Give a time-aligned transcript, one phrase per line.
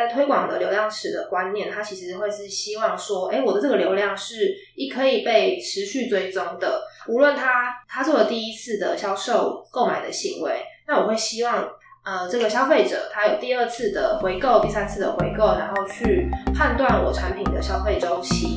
[0.00, 11.68] 在推广的流量池的观念，它其实会是希望说，哎，我的这个流量是一可以被持续追踪的，无论他他做了第一次的销售购买的行为，那我会希望，
[12.02, 18.56] 呃，这个消费者他有第二次的回购、第三次的回购，然后去判断我产品的消费周期。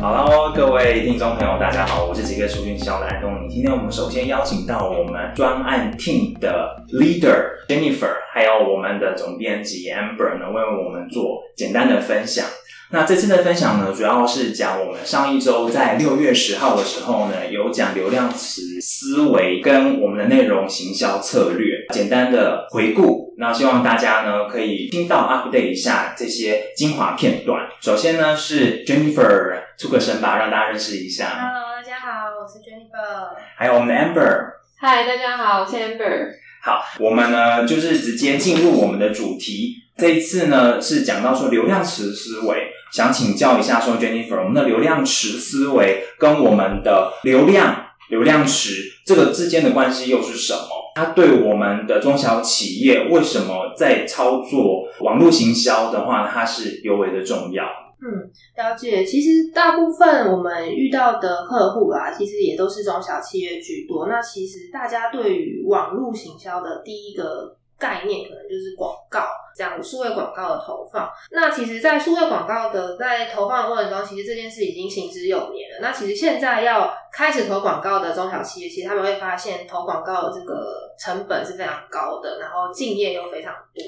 [0.00, 3.52] 好喽，各位听众朋友，大家好，我是几个数据销的安东尼。
[3.52, 12.46] 今天我们首先邀请到我们专案 team 的 leader Jennifer，还有我们的总编辑 Amber 呢，为我们做简单的分享。
[12.92, 23.34] 那这次的分享呢，主要是讲我们上一周在六月十号的时候呢，有讲流量词思维跟我们的内容行销策略，简单的回顾。
[23.36, 27.68] 那希望大家呢可以听到 update 一下这些精华片段。
[27.80, 31.30] 首先呢是 Jennifer 出个声吧，让大家认识一下。
[31.40, 33.34] Hello，大家好，我是 Jennifer。
[33.56, 34.50] 还有我们的 Amber。
[34.78, 36.28] Hi，大家好，我是 Amber。
[36.62, 39.76] 好，我们呢就是直接进入我们的主题。
[39.96, 42.70] 这一次呢是讲到说流量池思维。
[42.92, 50.92] 想请教一下，说 Jennifer，我们的流量池思维跟我们的流量流量池这个之间的关系又是什么？
[50.94, 57.64] 它对我们的中小企业为什么在操作网络行销的话，它是尤为的重要？
[58.02, 59.04] 嗯，了解。
[59.04, 64.06] 其实大部分我们遇到的客户啊，其实也都是中小企业居多。
[64.08, 67.56] 那其实大家对于网络行销的第一个。
[67.80, 69.24] 概念可能就是广告，
[69.56, 71.08] 这样数位广告的投放。
[71.30, 75.78] 那其实，在数位广告的在投放的过程中，其实这件事已经行之有年了。
[75.80, 83.82] 那其实现在要开始投广告的中小企业，其实他们会发现投广告的这个成本是非常高的，然后敬业又非常多。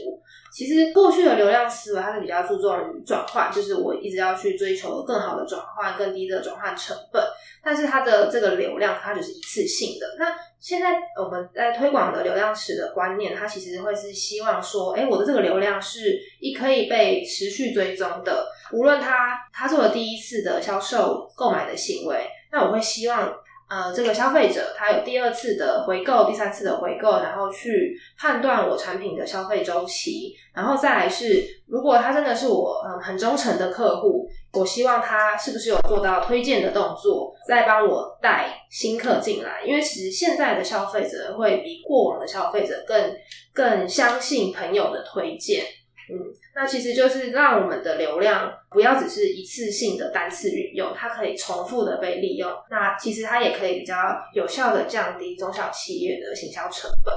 [0.53, 7.22] 其实过去的流量思维，它是比较注重于转换，就是我一直要去追求更好的转换、更低的转换成本。
[7.64, 10.06] 但是它的这个流量，它就是一次性的。
[10.19, 23.35] 那现在我们在推广的流量池的观念，它其实会是希望说，哎，我的这个流量是一可以被持续追踪的，无论他他做了第一次的销售购买的行为，那我会希望。
[23.73, 43.15] 呃，这个消费者他有第二次的回购、第三次的回购，然后去判断我产品的消费周期，然后再来是，如果他真的是我嗯很忠诚的客户，我希望他是不是有做到推荐的动作，再帮我带新客进来，因为其实现在的消费者会比过往的消费者更
[43.55, 45.65] 更相信朋友的推荐。
[46.13, 46.19] 嗯，
[46.55, 52.51] 那其实就是让我们的流量不要只是一次性的单次运用，它可以重复的被利用。
[52.70, 53.95] 那其实它也可以比较
[54.35, 57.14] 有效的降低中小企业的行销成本。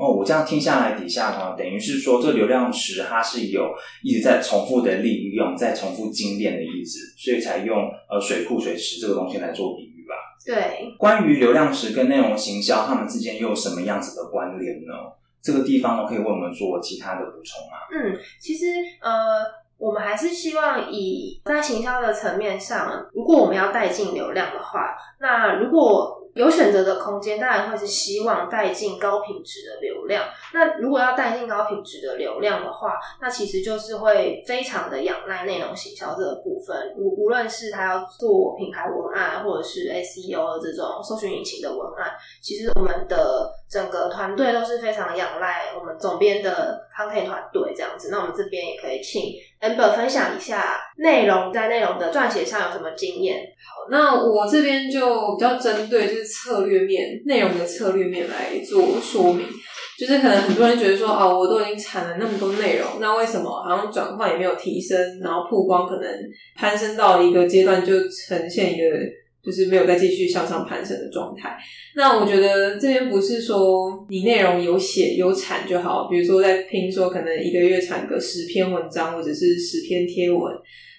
[0.00, 3.74] 哦，我这样听下来，底下呢，等于是说这流量池它是有
[4.04, 10.14] 一直在重复的利用，在重复精炼的意思，所以才用呃水库水池这个东西来做比喻吧。
[10.46, 10.94] 对。
[10.96, 14.94] 关于流量池跟内容行销，它们之间又有什么样子的关联呢？
[15.42, 17.78] 这个地方呢，可以为我们做其他的补充吗？
[17.92, 18.66] 嗯，其实
[19.00, 19.44] 呃，
[19.78, 30.24] 我们还是希望以在行销的层面上，如果我们要带进流量的话，那如果有选择的空间，当然会是希望带进高品质的流量。
[30.54, 36.94] 那如果要带进高品质的流量的话，那其实就是会非常的仰赖内容行销这个部分。
[36.96, 48.08] 无无论是他要做品牌文案，或者是 SEO 的这种搜寻引擎的文案，其实我们的整个团队都是非常仰赖我们总编的 content 团队这样子。
[48.10, 53.36] 那我们这边也可以请 Amber 分享一下内容在内容的撰写上有什么经验。
[53.36, 59.46] 好，那我这边就比较针对就是策略面、内容的策略面来做说明。
[59.98, 66.08] 就是可能很多人觉得说，哦，我都已经产了那么多内容，那为什么好像转换也没有提升，然后曝光可能
[66.54, 68.84] 攀升到一个阶段就呈现一个
[69.48, 71.56] 就是没有再继续向上攀升的状态？
[71.96, 80.54] 那我觉得这边不是说你内容有写有产就好，比如说在拼说可能一个月产个十篇文章或者是十篇贴文，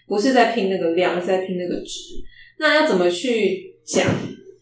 [0.08, 2.16] 不是在拼那个量，是在拼那个值。
[2.58, 4.04] 那要怎么去讲？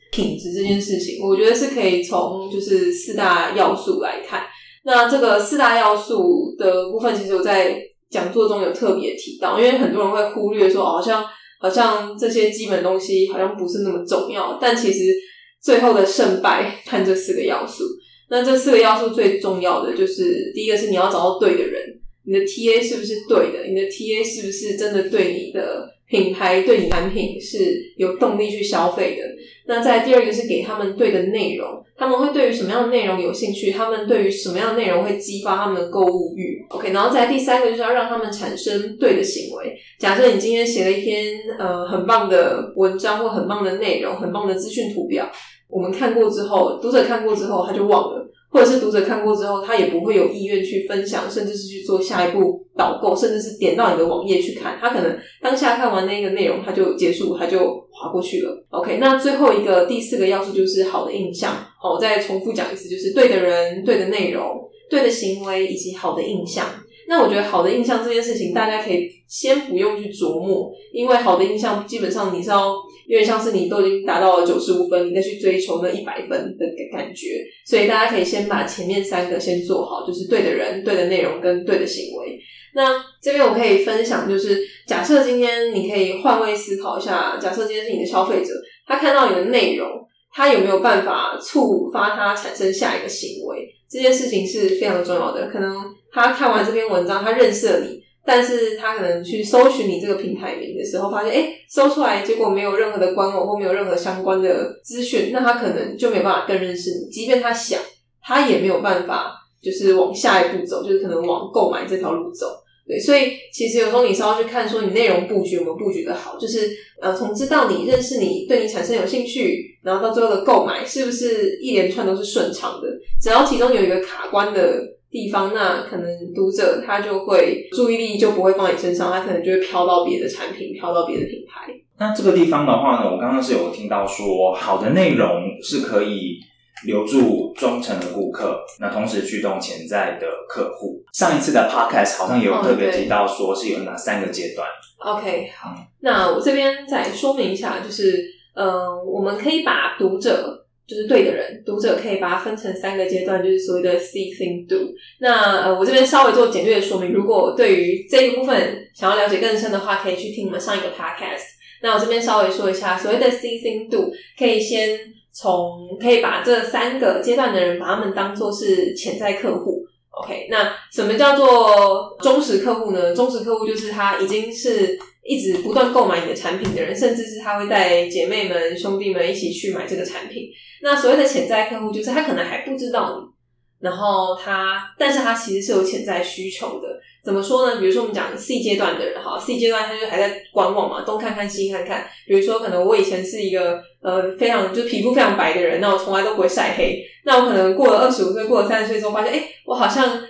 [0.09, 4.45] 品质这件事情，我觉得是可以从就是四大要素来看。
[4.83, 7.77] 那这个四大要素的部分，其实我在
[8.09, 11.23] 讲座中有特别提到，因为很多人会忽略说，好像
[11.59, 14.57] 好像这些基本东西好像不是那么重要。
[14.61, 15.13] 但其实
[15.61, 17.83] 最后的胜败看这四个要素。
[18.29, 21.81] 那这四个要素最重要的就是，第一个是你要找到对的人，
[22.27, 23.63] 你的 TA 是不是对的？
[23.67, 25.97] 你的 TA 是不是真的对你的？
[26.09, 29.23] 品牌对你产品是有动力去消费的。
[29.65, 33.71] 那在第二个是给他们对的内容，他们会对于什么样的内容有兴趣？
[33.71, 39.77] 他们对于什么样的内容会激发他们的购物欲？OK，然后在第三个就是要让他们产生对的行为。
[39.99, 45.29] 假设你今天写了一篇呃很棒的文章或很棒的内容、很棒的资讯图表，
[45.69, 48.25] 我们看过之后，读者看过之后他就忘了。
[48.57, 54.79] 或者是读者看过之后，他也不会有意愿去分享，甚至是去做下一步导购，甚至是点到你的网页去看。
[54.81, 57.59] 他可能当下看完那个内容，他就结束，他就
[57.91, 58.65] 划过去了。
[58.71, 61.53] OK，那最后一个第四个要素就是好的印象。
[61.79, 66.65] 好，我再重复讲一次，就是对的人、对的内容、对的行为以及好的印象。
[67.07, 72.73] 那我觉得好的印象这件事情，大家可以先不用去琢磨，因为好的印象基本上你是要
[73.07, 77.43] 有点像是你都已经达到了九十五分，你再去追求那一百分的感觉。
[77.65, 82.37] 所以大家可以先把前面三个先做好，就是对的人、对的内容跟对的行为。
[82.75, 88.51] 那这边我可以分享，就是假设今天你可以换位思考一下，假设今天是你的消费者，
[88.85, 89.87] 他看到你的内容，
[90.33, 93.67] 他有没有办法触发他产生下一个行为？
[93.89, 95.75] 这件事情是非常重要的，可能。
[96.09, 107.09] 他看完这篇文章，他认识了你，但是他可能去搜寻你这个平台名的时候，发现哎，搜出来结果没有任何的官网或没有任何相关的资讯，那他可能就没有办法更认识你。
[107.09, 107.79] 即便他想，
[108.21, 109.31] 他也没有办法，
[109.61, 112.47] 就是往下一步走，就是可能往购买这条路走。
[112.87, 116.69] 对，所以其实有时候你是要去看说你内容布局有没有布局的好，就是
[117.01, 122.87] 呃，从知道你认识你，对你产生有兴趣，然后到最后的购买，是不是一连串都是顺畅的？
[123.21, 124.95] 只要其中有一个卡关的。
[125.09, 131.71] 地方，那可能读者他就会注意力就不会放在你身上，他可能就会飘到别的产品，飘到别的品牌。
[131.97, 135.29] 那这个地方的话呢，我刚刚是有听到说，好的内容
[135.63, 136.37] 是可以
[136.85, 141.03] 留住忠诚的顾客，那同时驱动潜在的客户。
[141.13, 144.67] 上一次的 podcast 好像也有特别提到说是有哪三个阶段。
[144.99, 148.25] OK，好，那我这边再说明一下，就是
[148.55, 150.63] 嗯，我们可以把读者。
[150.87, 154.89] 就是对的人，读者可以把它分成三个阶段，就是所谓的 see, think, do。
[155.19, 157.11] 那呃，我这边稍微做简略的说明。
[157.11, 161.43] 如果对于这一部分想要了解更深的话，可以去听我们上一个 podcast。
[161.81, 164.09] 那我这边稍微说一下，所谓的 see, think, do，
[164.39, 164.97] 可以先
[165.39, 169.83] 从可以把这三个阶段的人，把他们当做是潜在客户。
[170.09, 173.13] OK，那什么叫做忠实客户呢？
[173.15, 174.97] 忠实客户就是他已经是。
[175.29, 180.43] 一直不断购买你的产品的人，甚至是他会带姐妹们、兄弟们一起去买这个产品。
[180.81, 186.96] 那所谓的潜在客户，就是他可能还不知道你，然后他，但是他其实是有潜在需求的。
[187.23, 187.79] 怎么说呢？
[187.79, 192.07] 比如说我们讲 C 阶段的人，哈，C 阶段他就还在观望嘛，东看看西看看。
[192.25, 197.03] 比如说，可能我以前是一个呃非常就皮肤非常白的人，那我从来都不会晒黑。
[197.25, 200.21] 那我可能过了二十五岁，过了三十岁之后，发现哎，我好像。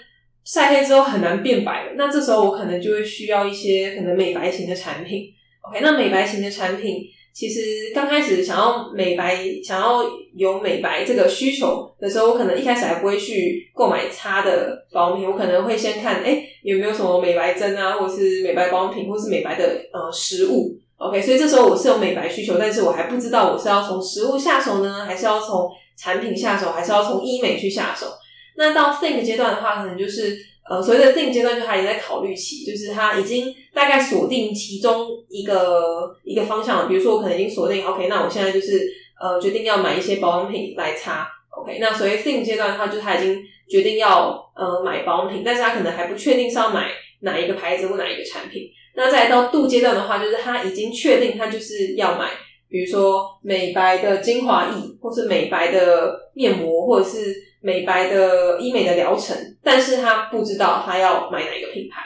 [0.50, 5.26] 晒黑之后很难变白了，那这时候我可能就会需要一些可能美白型的产品。
[5.60, 7.04] OK，那美白型的产品
[7.38, 10.04] 其实刚开始想要美白、想要
[10.36, 19.64] 有美白这个需求的时候，我可能一开始还不会去购买擦的保养品，我可能会先看哎有没有什么美白针啊，或是美白保养品，或是美白的
[19.94, 20.76] 呃食物。
[20.98, 28.08] OK，所以这时候我是有美白需求，但是我还不知道我是要从食物下手呢，还是要从产品下手，还是要从医美去下手。
[28.56, 30.36] 那到 think 阶段的话，可能就是
[30.70, 36.88] 呃所谓的 think 阶段，就他也在考虑期，就是他已经大概锁定其中一个一个方向了。
[36.88, 38.88] 比如说，我可能已经锁定，OK，那我现在就是
[39.20, 41.78] 呃决定要买一些保养品来擦，OK。
[41.80, 46.90] 那所谓定阶段的话，就是他已经决定要呃买保养品，但是他可能还不确定是要买
[47.22, 48.70] 哪一个牌子或哪一个产品。
[48.96, 52.32] 那再到度阶段的话，就是他已经确定他就是要买，
[52.70, 57.48] 比如说美白的精华液，或是美白的面膜，或者是。
[57.60, 62.04] 美白的医美的疗程，但是他不知道他要买哪一个品牌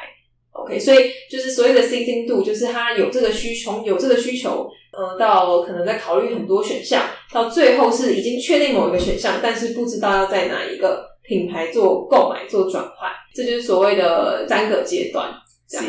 [0.54, 7.04] ，OK，所以就是所谓的 C 精度，就是他有这个需求，有这个需求，呃，到可能在考虑很多选项，
[7.34, 15.32] 到最后是已经确定某一个选项，但是不知道要在哪一个品牌做购买做转换，这就是所谓的三个阶段。
[15.72, 15.88] 度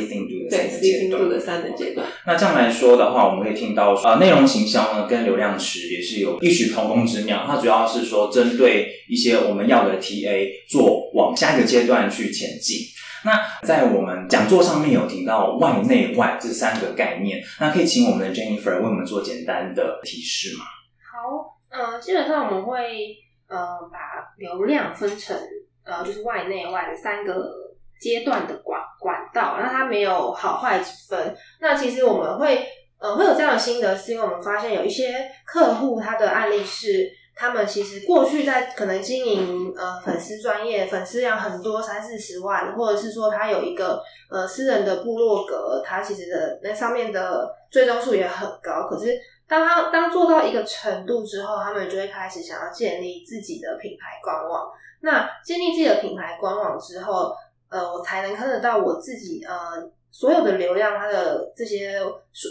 [0.49, 2.07] 的三个的三个阶段。
[2.27, 7.45] 那这样来说的话，我们可以听到，呃，内容行销呢跟流量池也是有异曲同工之妙。
[7.47, 12.79] 它主要是说针对一些我们要的 TA 做往下一个阶段去前进。
[13.25, 20.65] 那在我们讲座上面有提到外内外这三个概念，那可以请我们的 Jennifer 为我们做简单的提示吗？
[21.12, 23.17] 好，呃，基本上我们会
[23.49, 23.57] 呃
[23.93, 23.99] 把
[24.39, 25.37] 流量分成
[25.85, 27.72] 呃就是外内外的三个。
[28.03, 31.37] 阶段的管管道，那它没有好坏之分。
[31.61, 32.67] 那其实我们会
[32.99, 48.89] 呃会有这样的心得，是因为我们发现有一些客户他的案例是，他们其实过去在可能经营呃粉丝专业，粉丝量很多三四十万，或者是说他有一个呃私人的部落格，他其实的那上面的追踪数也很高。
[48.91, 49.17] 可是
[49.49, 54.69] 当他当做到一个程度之后，他们就会开始想要建立自己的品牌官网。
[55.05, 57.35] 那建立自己的品牌官网之后，
[57.73, 61.99] 呃，我才能看得到我自己呃所有的流量，它的这些
[62.33, 62.49] 数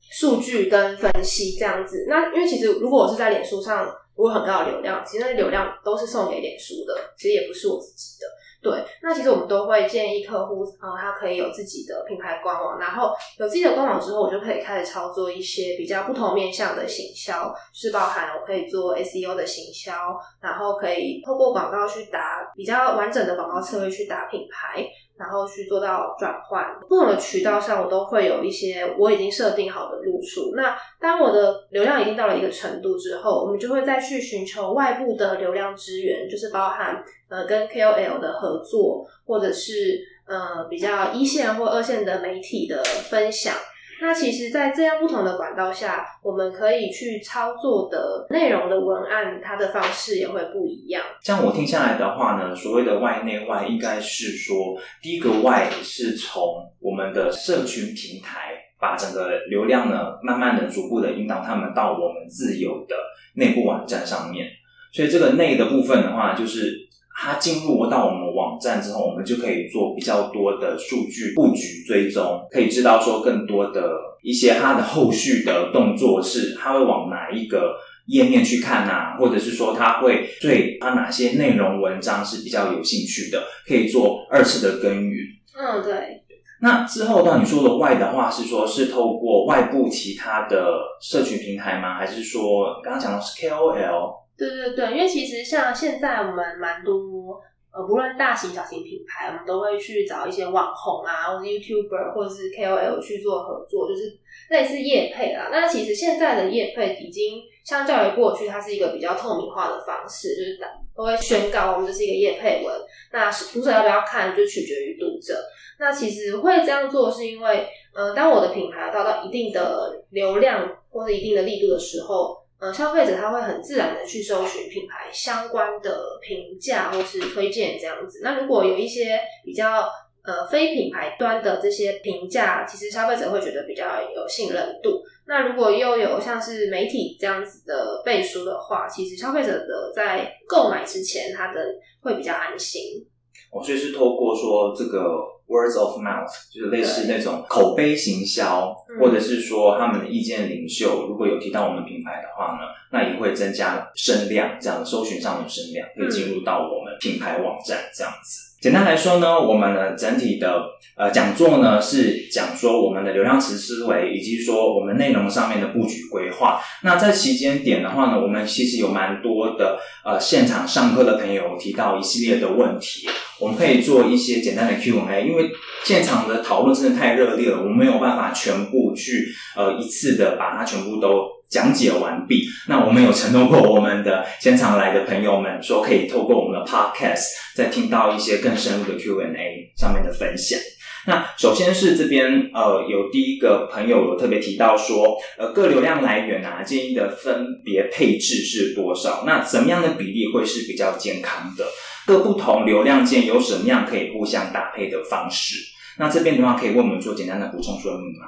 [0.00, 2.06] 数据跟分析这样子。
[2.08, 8.26] 那因为其实如果我是在脸书上，我有很高的流量，其实那流量都是送给脸书的，其实也不是我自己的。
[8.60, 19.92] 对，那其实我们都会建议客户，呃，他可以有自己的品牌官网，然后有自己的官网之后，我就可以开始操作一些比较不同面向的行销，是包含我可以做 SEO 的行销，
[20.40, 24.84] 然后可以透过广告去打比较完整的广告策略去打品牌。
[25.18, 30.54] 然后去做到转换，不同的渠道上，我都会有一些我已经设定好的路数。
[30.54, 43.54] 那当我的流量已经到了一个程度之后，我们就会再去寻求外部的流量资源，就是包含呃跟 KOL 的合作，或者是呃比较一线或二线的媒体的分享。
[44.00, 51.02] 那其实，在这样不同的管道下，我们可以去操作的内容的文案，它的方式也会不一样。
[51.22, 62.94] 像我听下来的话呢，所谓的外内外，应该是说，第一个外是从我们的社群平台，把整个流量呢，慢慢的、逐步的引导他们到我们自有的
[63.34, 64.46] 内部网站上面。
[64.92, 66.87] 所以这个内的部分的话，就是。
[67.20, 73.90] 它进入到我们网站之后，我们就可以做比较多的数据布局追踪，可以知道说更多的
[74.22, 77.74] 一些它的后续的动作是，它会往哪一个
[78.06, 85.26] 页面去看呐，或者是说它会对它哪些内容文章是比较有兴趣的，可以做二次的耕耘。
[85.58, 86.22] 嗯，对。
[86.60, 91.98] 那之后到你说的外的话，是说是透过外部其他的社群平台吗？
[91.98, 94.27] 还是说刚刚讲的是 KOL？
[94.38, 104.16] 对对对，因为其实像现在我们蛮多呃，不论大型小型品牌，我们都会去找一些网红啊，或者 YouTuber 或者是 KOL 去做合作，就是
[104.48, 105.48] 类似业配啦。
[105.50, 110.58] 那其实现在的业配已经相较于过去，它是一个比较透明化的方式，就是
[110.96, 112.74] 都会宣告我们这是一个业配文，
[113.12, 115.34] 那读者要不要看就取决于读者。
[115.80, 122.37] 那其实会这样做是因为，呃，当我的品牌达到一定的流量或者一定的力度的时候。
[122.60, 128.20] 呃，消费者他会很自然的去搜寻品牌相关的评价或是推荐这样子。
[128.22, 129.88] 那如果有一些比较
[130.24, 135.00] 呃非品牌端的这些评价，其实消费者会觉得比较有信任度。
[135.26, 141.60] 那如果又有像是媒体这样子的背书的话，其实消费者的在购买之前，他的
[142.00, 143.06] 会比较安心。
[143.52, 145.37] 哦，所以是透过说这个。
[145.48, 158.47] Words of mouth 就是类似那种口碑行销，或者是说他们的意见领袖，如果有提到我们品牌的话呢，那也会增加声量，这样搜寻上的声量，会进入到我们品牌网站这样子。
[158.60, 160.60] 简单来说呢，我们的整体的
[160.96, 166.60] 呃讲座呢是讲说我们的流量池思维，以及说我们内容上面的布局规划。
[166.82, 175.50] 那在期间点的话呢，我们其实有蛮多的呃现场上课的朋友提到一系列的问题，我们可以做一些简单的 Q&A，因为
[175.84, 181.37] 现场的讨论真的太热烈了，我们没有办法全部去呃一次的把它全部都。
[181.48, 182.46] 讲解完毕。
[182.68, 187.24] 那我们有承诺过我们的现场来的朋友们，说可以透过我们的 podcast
[187.54, 190.58] 再听到一些更深入的 Q&A 上面的分享。
[191.06, 199.24] 那首先是这边呃，有第一个朋友有特别提到说，呃，各流量来源啊，建议的分别配置是多少？
[199.26, 201.64] 那怎么样的比例会是比较健康的？
[202.06, 205.56] 各不同流量间有什么样可以互相搭配的方式？
[205.98, 208.26] 那这边的话，可以为我们做简单的补充说明吗？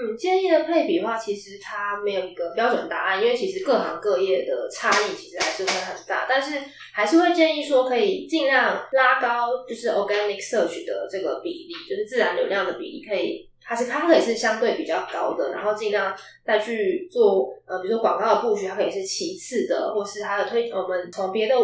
[0.00, 6.24] 嗯，建议的配比的话，其实它没有一个标准答案，因为其实各行各业的差异其实还是会很大。
[6.28, 6.56] 但是
[6.92, 21.54] 还是会建议说，可以尽量拉高，就是 organic search 的这个比例，就是自然流量的比例，可以它是它可以是相对比较高的，然后尽量再去做呃，比如说广告的布局，它可以是其次的，或是它的推我们从别的。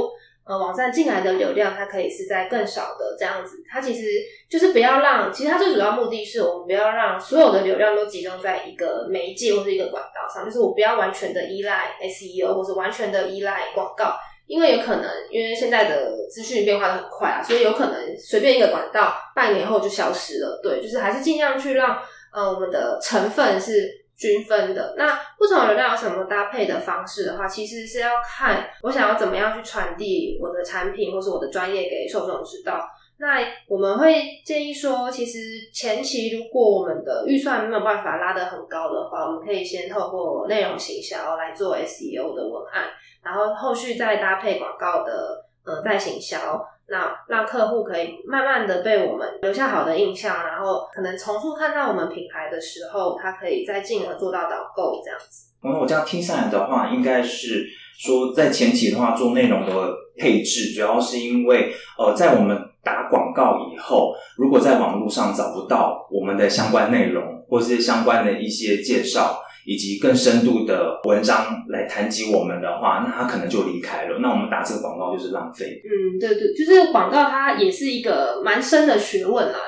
[0.46, 4.02] 呃，网站进来的流量，它可以是在更少的这样子，它其实
[4.50, 20.60] 就是不要让，其实它最主要目的是我们不要让所有的流量都集中在一个媒介或者一个管道上，就是我不要完全的依赖 SEO 或者完全的依赖广告，因为有可能因为现在的资讯变化的很快啊，所以有可能随便一个管道半年后就消失了。
[20.62, 21.98] 对，就是还是尽量去让
[22.30, 24.03] 呃我们的成分是。
[24.16, 32.88] 均分的那不同流量有什么搭配的方式的话，其实是要看我想要怎么样去传递我的产品或是我的专业给受众知道。
[33.16, 35.38] 那我们会建议说，其实
[35.73, 42.85] 前期如果我们的预算没有办法拉得很高的话，我们可以先透过内容行销来做 SEO 的文案，
[43.23, 46.64] 然后后续再搭配广告的呃再行销。
[46.88, 55.50] 那让客户可以慢慢的被我们留下好的印象，然后可能重复看到我们品牌的时候，他可以再进而做到导购这样子。
[55.62, 57.67] 嗯，我这样听下来的话，应该是
[57.99, 59.73] 说在前期的话做内容的
[60.19, 69.41] 配置，主要是因为呃，在我们打广告以后，如果在网络上找不到我们的相关内容或是相关的一些介绍。
[69.64, 74.18] 以及更深度的文章来谈及我们的话，那他可能就离开了。
[74.21, 75.83] 那我们打这个广告就是浪费。
[75.85, 79.59] 嗯，对对，就是广告它也是一个蛮深的学问啦。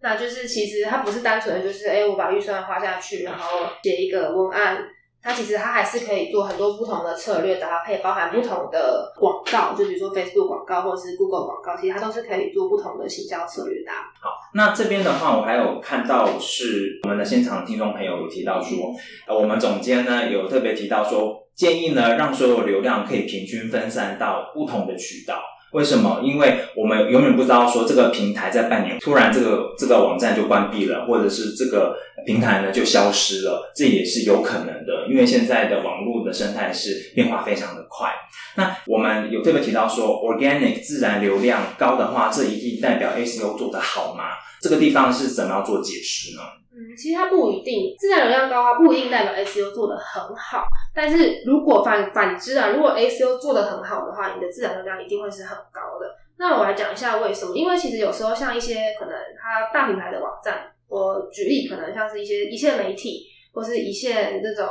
[0.00, 4.78] 那就是其实它不是单纯的就是，哎，我把预算花下去，然后写一个文案。
[5.22, 13.92] 它其实它还是可以做很多不同的策略搭配，包含不同的广告，就比如说 Facebook 广告或者是 Google 广告，其实它都是可以做不同的行销策略的。
[14.20, 18.92] 好，那这边的话，我还有看到是我们的现场听众朋友有提到说，
[19.28, 25.40] 呃，我们总监呢有特别提到说，建议呢让所有流量可以平均分散到不同的渠道。
[25.72, 26.20] 为什么？
[26.22, 35.06] 因为我们永远不知道说这个平台在半年突然这个这个网站就关闭了，或者是这个平台呢就消失了，这也是有可能的。
[35.08, 38.12] 因为现在的网络的生态是变化非常的快。
[38.56, 44.24] 那我们有特别提到说，organic 自然流量高的话，这一定代表 SEO 做得好吗？
[44.60, 46.42] 这个地方是怎么样做解释呢？
[46.74, 50.64] 嗯，其实它不一定，自然流量高，它不一定代表 SEO 做的很好。
[50.94, 56.06] 但是如果反反之啊，如果 SEO 做的很好的话，你的自然流量一定会是很高的。
[56.38, 57.54] 那我来讲一下为什么？
[57.54, 64.68] 因为其实有时候像一些可能它大品牌的网站，我举例，可能像是一些一线媒体或是一线这种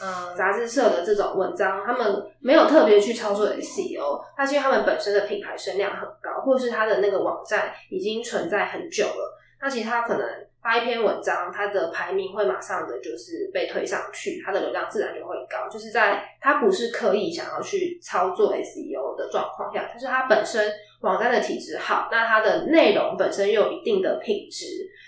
[0.00, 10.24] 嗯杂志社的这种文章，他们没有特别去操作 SEO，它是因为他们本身的品牌声量很高，或是它的那个网站已经存在很久了，那其实它可能。
[10.62, 15.68] 发一篇文章，它的排名会马上的就是被推上去，它的流量自然就会高。
[15.70, 24.66] 就是在它不是刻意想要去操作 SEO 的状况下，但是它本身网站的体质好，那它的内容本身又有一定的品质，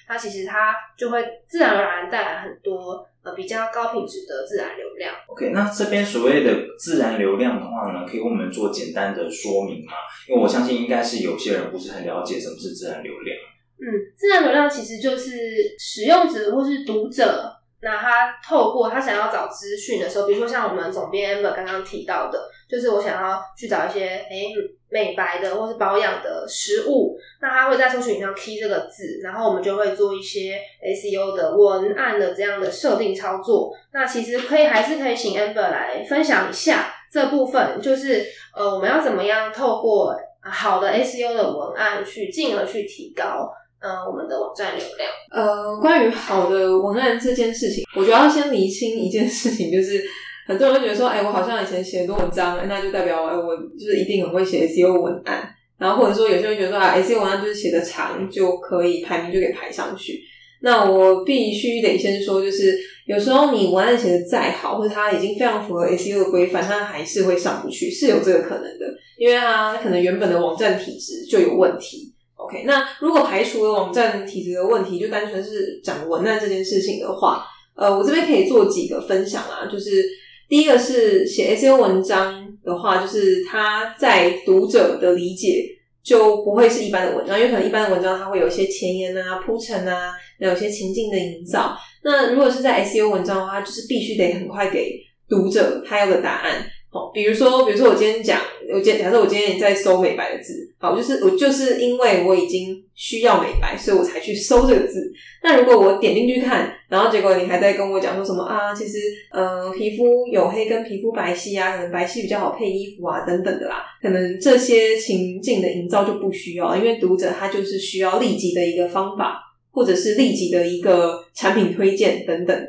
[0.08, 5.14] 那其实它就会自然而然带来很多呃比较高品质的自然流量。
[5.26, 9.92] OK，那这边所谓的自然流量的话呢，可以为我们做简单的说明吗？
[10.28, 13.36] 因为我相信应该是有些人不是很了解什么是自然流量。
[13.80, 13.84] 嗯，
[14.16, 15.36] 自然流量其实就是
[15.78, 24.52] 使用者或是读者，那他透过他想要找资讯的时候，比如说像我们总编 amber 刚刚提到的，就是我想要去找一些诶
[24.90, 33.72] 美白的或是保养的食物，那他会在搜索引擎上 key 这个字，然后我们就会做一些 SEO 的文案的这样的设定操作。
[33.92, 43.50] 那其实可以还是可以请 amber 来分享一下这部分，就是呃我们要怎么样透过好的 SEO 的文案去进而去提高。
[43.81, 45.09] 嗯，我们的网站流量。
[45.31, 50.02] 呃，关于好的文案这件事情，我觉得要先厘清一件事情，就是
[50.48, 55.46] 很多人会觉得说，哎，我好像以前写过文章，那就代表哎，我就是一定很会写 SEO 文案。
[55.78, 60.18] 然后或者说，有些人觉得说啊，SEO 文案就是写的长就可以排名就给排上去。
[60.62, 68.87] 那我必须得先说，就是有时候你文案写的再好，或者它已经非常符合 SEO 的规范，它还是会上不去，是有这个可能的，
[69.18, 72.12] 因为它可能原本的网站体质就有问题。
[72.37, 77.44] OK，那如果排除了网站体质的问题，就单纯是讲文案这件事情的话，
[77.76, 79.68] 呃，我这边可以做几个分享啊。
[79.70, 80.04] 就是
[80.48, 85.64] 第一个是写 SEO 文章的话，就是他在读者的理解
[86.02, 91.76] 就不会是一般的文章，因为可能一般的文章它会有一些前言啊、铺陈啊，那有些情境的营造。
[92.02, 96.66] 那如果是在 SEO 文章的话，就是必须得很快给读者他要的答案。
[96.90, 98.40] 好，比如说，比如说我今天讲，
[98.72, 105.11] 我今假设我今天在搜美白的字，好，就是我就是因为我已经需要美白，所以我才去搜这个字。
[105.42, 108.74] 那如果我点进去看，然后结果你还在跟我讲说什么啊？
[108.74, 108.98] 其实，
[109.33, 122.68] 嗯，皮肤黝黑跟皮肤白皙啊，可能白皙比较好配衣服啊，等等的啦，可能这些情境的营造就不需要，因为读者他就是需要立即的一个方法，或者是立即的一个产品推荐等等的。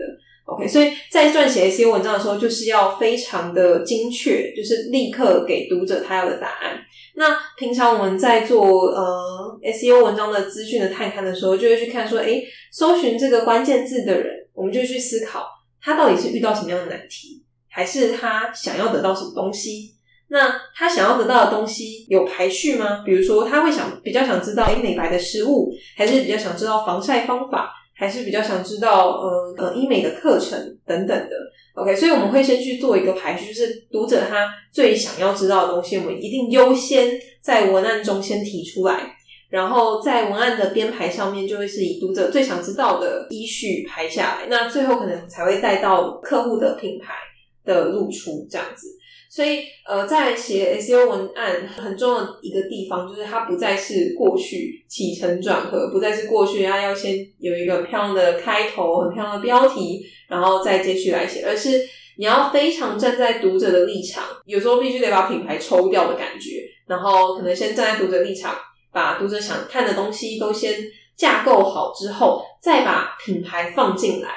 [0.50, 6.80] OK，所以在撰写 SEO 文章的时候，就是要非常的精确，就是立刻给读者他要的答案。
[7.16, 15.46] 那平常我们在做呃 SEO 文章的资讯的探勘的时候，就会去看说，诶，搜寻这个关键字的人，我们就去思考
[15.82, 19.96] 他到底是遇到什么样的难题，还是他想要得到什么东西？
[20.32, 23.04] 那他想要得到的东西有排序吗？
[23.06, 27.74] 比如说，他会想比较想知道诶美白的食物，还是比较想知道防晒方法？
[28.00, 31.36] 还是比较想知道，呃呃，医美的课程等等的
[31.76, 39.18] ，OK，所以我们会先去做一个排序，就是读者他最想要知道的东西，我们一定优先在文案中先提出来，
[39.50, 47.16] 然后在文案的编排上面就会是以读者最想知道的依序排下来，那最后可能才会带到客户的品牌
[47.66, 48.88] 的露出这样子。
[49.30, 61.80] 所以，呃，在写 SEO 文案很重要的一个地方，就是它不再是过去起承转合，不再是过去它要先有一个漂亮的开头、很漂亮的标题，然后再接续来写，而是
[62.18, 68.56] 你要非常站在读者的立场，有时候必须得把品牌抽掉的感觉，然后可能先站在读者立场，
[68.92, 70.74] 把读者想看的东西都先
[71.16, 74.30] 架构好之后，再把品牌放进来。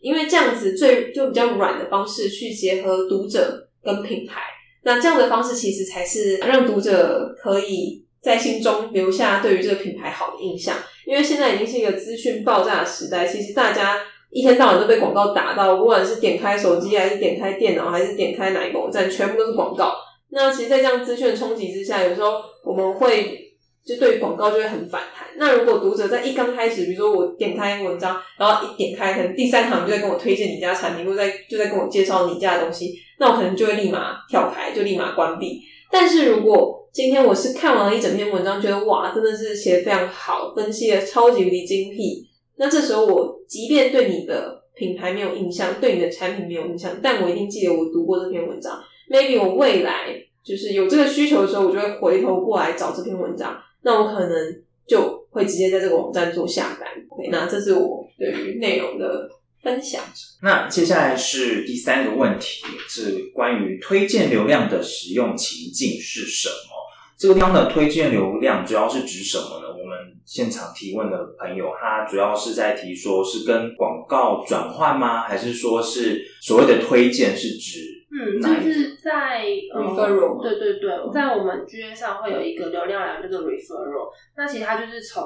[0.00, 4.42] 因为这样子最就比较软的方式去结合读者跟品牌，
[4.82, 10.76] 那这样的方式其实才是让读者可以在心中留下对于这个品牌好的印象。
[11.06, 13.96] 因为现在已经是一个资讯爆炸的时代，其实大家
[14.30, 19.94] 一天到晚都被广告打到，不管是点开手机还是点开电脑还是点开哪一个网站，全部都是广告。
[20.30, 23.46] 那其实，在这样资讯冲击之下，有时候我们会。
[23.88, 25.26] 就对于广告就会很反弹。
[25.38, 35.62] 那如果读者在一刚开始，比如说我点开文章，然后一点开，可能第三行就在跟我推荐你家产品，或在就在跟我介绍你家的东西，那我可能就会立马跳开，就立马关闭。
[35.90, 48.78] 但是如果今天我是看完了一整篇文章，觉得哇，真的是写的非常好，分析的超级无敌精辟，那这时候我即便对你的品牌没有印象，对你的产品没有印象，但我一定记得我读过这篇文章。
[49.08, 53.56] Maybe 我未来就是有这个需求的时候，我就会回头过来找这篇文章。
[53.82, 56.88] 那我可能就会直接在这个网站做下单。
[57.08, 59.28] OK，那这是我对于内容的
[59.62, 60.02] 分享。
[60.42, 66.78] 那接下来是第三个问题，是关于推荐流量的使用情境是什么？
[67.18, 69.68] 这个地方的推荐流量主要是指什么呢？
[69.70, 75.22] 我们现场提问的朋友，他主要是在提说是跟广告转换吗？
[75.22, 77.80] 还是说是所谓的推荐是指？
[78.10, 79.42] 嗯，就是在
[79.72, 85.24] referral，对对对，在我们剧院上会有一个流量量叫做 referral，那其实它就是从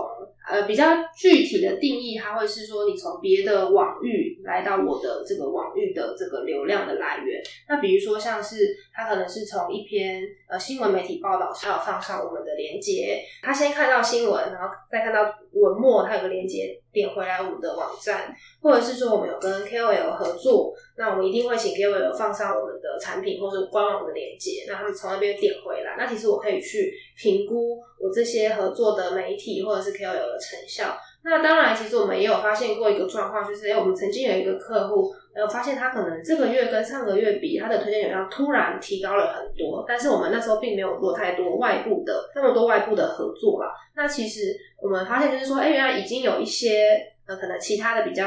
[0.48, 0.84] 呃比较
[1.16, 7.42] 具体的定义，它会是说你从别的网域来到我的这个网域的这个流量的来源。
[7.68, 15.22] 那比如说像是它可能是从一篇呃新闻媒体报道上放上我们的连接，他先看到新闻，然后再看到
[15.54, 22.72] 文末，它有个连接点回来我们的网站，或者是说我们有跟 KOL 合作，那我们一定会请 KOL 放上我们。
[22.82, 30.94] 的产品或者官网的链接，那他们从那边点回来，那其实我可以去评估我这些合作的媒体或者是 KOL 的成效。
[31.24, 43.72] 那当然，其实我们也有发现过一个状况，就是哎，我们曾经有一个客户，有发现他可能这个月跟上个月比，他的推荐流量突然提高了很多，但是我们那时候并没有做太多外部的那么多外部的合作啦。
[43.94, 48.24] 那其实我们发现就是说，哎，原来已经有一些呃，可能其他的比较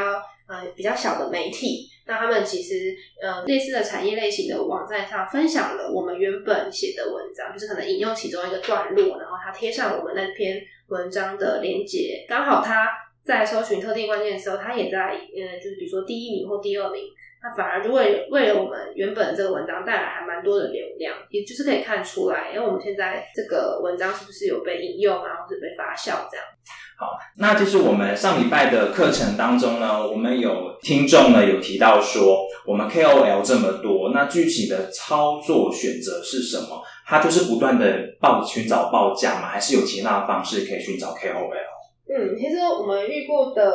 [0.48, 1.90] 呃比较小的媒体。
[2.08, 12.88] 那他们其实，呃，类似的产业类型的网站上分享了我们原本写的文章，就是可能引用其中一个段落，然后他贴上我们那篇文章的连接，刚好他
[13.24, 17.04] 在搜寻特定关键的时候，他也在，呃，就是比如说第一名或第二名，
[17.42, 26.46] 那反而就为为了我们原本这个文章带来还蛮多的流量，也就是可以看出来，因为我们现在这个文章是不是有被引用啊，或者被发酵这样。
[26.98, 36.82] 好，那就是我们上礼拜的课程当中呢，我们有听众呢有提到说，我们 KOL 这么多，那具体的操作选择是什么？
[37.06, 39.50] 他就是不断的报寻找报价吗？
[39.50, 41.52] 还是有其他的方式可以寻找 KOL？
[42.08, 43.74] 嗯，其实我们遇过的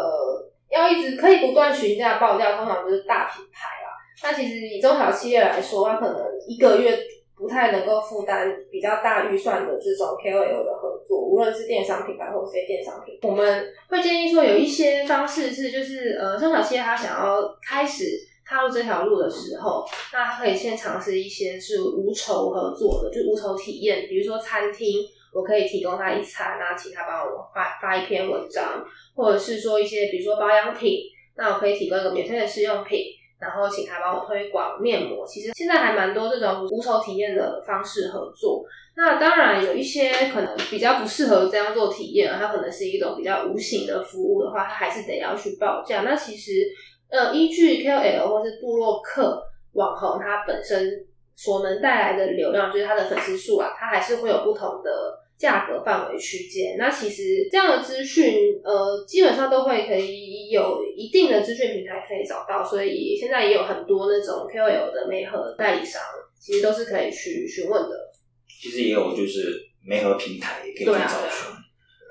[0.71, 3.91] 要一直可以不断询价报价，通常都是大品牌啦。
[4.23, 6.99] 那其实以中小企业来说，它可能一个月。
[7.41, 18.05] 不太能够负担比较大预算的这种 KOL 的合作，无论是电商品牌或非电商品，我们会建议说有一些方式是，就是呃中小企业他想要开始
[18.47, 24.99] 踏入这条路的时候，那他可以先尝试一些是无酬合作的，就无酬体验，比如说餐厅，
[25.33, 28.85] 我可以提供他一餐，那请他帮我发发一篇文章，
[29.17, 30.99] 或者是说一些比如说保养品，
[31.39, 32.99] 那我可以提供一个免费的试用品。
[33.41, 38.65] 然后请他帮我推广面膜，其实现在还蛮多这种无酬体验的方式合作。
[38.97, 46.03] 那当然有一些可能比较不适合这样做体验，它可能是一种比较无形的服务的话，它还是得要去报价。
[46.03, 46.69] 那其实
[47.09, 55.19] 呃，依据 KOL 或是布洛克网红，它本身所能带来的流量，就是它的粉丝数啊，它还是会有不同的。
[55.41, 66.03] 价格范围区间，那其实这样的资讯，呃，基本上都会可以有一定的资讯平台可以找到，所以现在也有很多那种 KOL 的媒合代理商，
[66.39, 68.13] 其实都是可以去询问的。
[68.61, 71.49] 其实也有就是媒合平台也可以去找寻。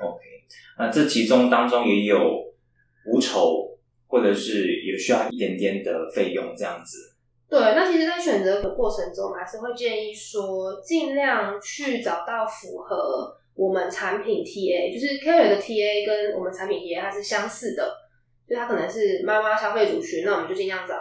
[0.01, 0.23] OK，
[0.79, 2.17] 那这其中当中也有
[3.05, 6.97] 无酬，或者是也需要一点点的费用这样子。
[7.49, 17.91] 对，那其实，在选择的过程中，还是会建议说，尽量去找到符合我们产品 TA，就是 KOL 的 TA 跟我们产品 TA 它是相似的，
[18.47, 20.93] 就它可能是妈妈消费族群，那我们就尽量找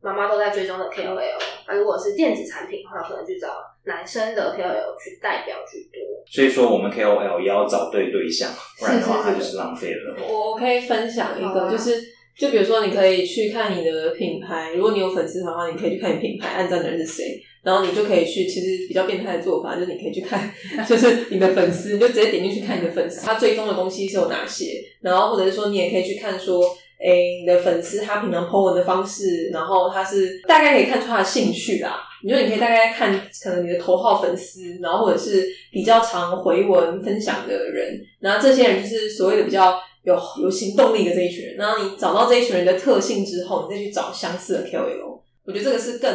[0.00, 1.38] 妈妈都在追踪的 KOL。
[1.68, 3.48] 那如果是电子产品的话，可能去找
[3.84, 6.00] 男生的 KOL 去代表居多。
[6.26, 10.16] 所以说，我们 KOL 也要找对对象，不然的话，它就是浪费了。
[10.26, 12.13] 我可以分享一个，就是。
[12.38, 18.44] 就比如说，你可以去看你的品牌，如果你有粉丝的话，你可以去看你品牌按赞的人是谁，然后你就可以去。
[18.46, 20.52] 其实比较变态的做法就是，你可以去看，
[20.88, 26.60] 就是你的粉丝，你就直接点进去看你的粉丝，他追踪的东西是有哪些，然后或者是说，你也可以去看说，
[27.00, 32.00] 诶，你的粉丝他平常 po 文的方式，然后他是大概可以看出他的兴趣啦。
[32.24, 41.56] 你说你可以大概看，可能你的头号粉丝，然后或者是比较常回文分享的人，然后这些人就是所谓的比较有有行动力的这一群人。
[41.56, 46.10] 然后你找到这一群人的特性之后，你再去找相似的 KOL，我觉得这个是更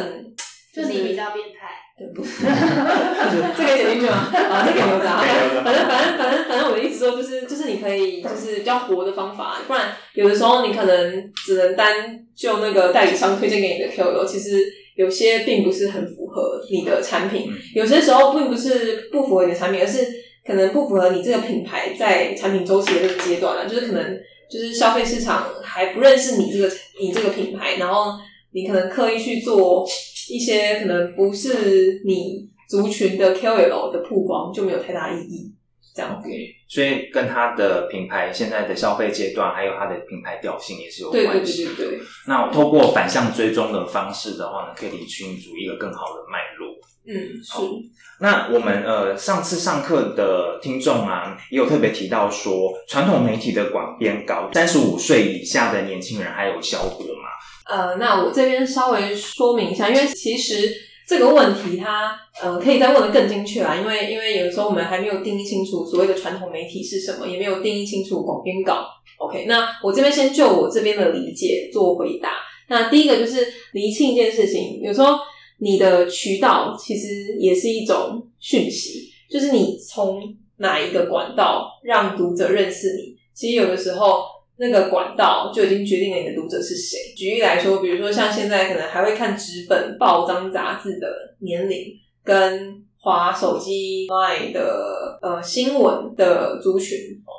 [0.74, 1.76] 就是你比较变态。
[2.00, 4.32] 对 这个剪进去吗？
[4.32, 5.22] 啊，这个留着啊。
[5.62, 14.64] 反正反正反正反正我的意思说，就是就是你可以就是比较活的方法，不然有的时候你可能只能单就那个代理商推荐给你的 KOL，其实
[14.96, 19.98] 有些并不是很符合你的产品，有些时候并不是不符合你的产品，而是
[20.50, 24.18] 可能不符合你这个品牌在产品周期的这个阶段了，就是可能
[24.50, 28.18] 就是消费市场还不认识你这个你这个品牌，然后
[28.52, 29.86] 你可能刻意去做。
[30.32, 35.52] 一些可能不是你族群的 KOL 的曝光就没有太大意义，
[35.92, 36.28] 这样子。
[36.68, 41.64] 所以跟他的品牌现在的消费阶段，还有他的品牌调性也是有关系。
[41.64, 42.06] 对对对对。
[42.28, 46.76] 那我透过反向追踪的方式的话呢，可以理清楚一个更好的脉络。
[47.06, 47.60] 嗯，是。
[48.20, 57.28] 那我们呃上次上课的听众啊，也有特别提到说，传统媒体的广编稿，三十五岁以下的年轻人还有效果吗？
[57.66, 60.70] 呃，那我这边稍微说明一下，因为其实
[61.08, 68.86] 这个问题它呃可以再问的更精确啦，因为因为有时候我们还没有定义清楚所谓的传统媒体是什么，也没有定义清楚广编稿。
[69.18, 72.32] OK，那我这边先就我这边的理解做回答。
[72.68, 75.18] 那第一个就是厘清一件事情，有时候
[75.60, 80.20] 你的渠道其实也是一种讯息，就是你从
[80.56, 84.24] 哪一个管道让读者认识你，其实有的时候。
[84.62, 86.98] 那个管道就已经决定了你的读者是谁。
[87.16, 91.86] 举例来说，比如说像现在可能还会看纸本报章杂志的年龄，
[92.22, 96.98] 跟滑手机卖的呃新闻的族群，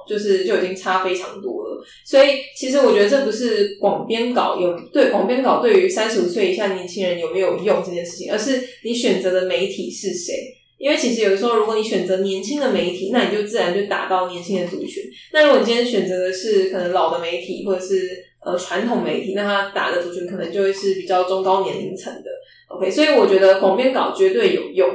[0.09, 1.70] 就是就已经差非常多了。
[2.05, 10.33] 所以其实我觉得这不是广编稿有对广编稿对于三十五岁以下年轻人有没有用这件事情，而是你选择的媒体是谁。
[10.77, 15.03] 因为其实有的时候，如果你选择年轻的媒体，那你就自然就打到年轻的族群。
[15.31, 18.09] 那如果你今天选择的是可能老的媒体或者是
[18.43, 22.31] 呃传统媒体，那它打的族群可能就会是比较中高年龄层的。
[22.69, 24.89] OK，所以我觉得广编稿绝对有用，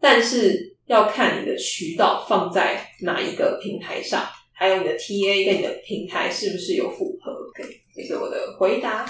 [0.00, 4.24] 但是要看你的渠道放在哪一个平台上，
[4.62, 7.32] 还有你的 TA 跟你的平台是不是有符合。
[7.32, 9.04] OK，这是我的回答。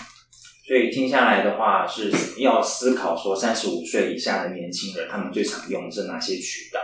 [0.67, 6.81] 所以听下来的话，是要思考说，三十五岁以下的年轻人，他们最常用的是哪些渠道？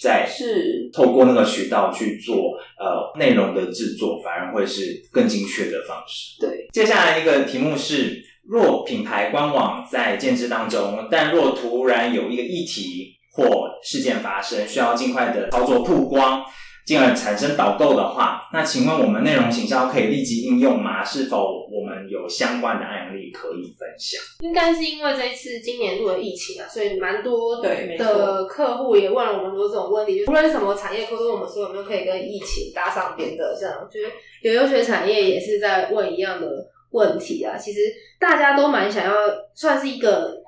[0.00, 6.40] 在是透过那个渠道去做呃内容的制作，反而会是更精确的方式。
[6.40, 16.44] 对，接下来一个题目是：若品牌官网在建制当中，但若突然有一个议题或事件发生，需要尽快的操作曝光。
[16.84, 21.04] 进而产生导购的话，那请问我们内容行销可以立即应用吗？
[21.04, 24.20] 是否我们有相关的案例可以分享？
[24.40, 34.10] 应该是因为这一次今年度的疫情啊，所以蛮多对的客户也问了我们很多这种问题，就无论什么产业，都问我们说有没有可以跟疫情搭上边的，这样就是
[34.42, 36.48] 有游学产业也是在问一样的
[36.90, 37.56] 问题啊。
[37.56, 37.78] 其实
[38.18, 39.12] 大家都蛮想要，
[39.54, 40.42] 算是一个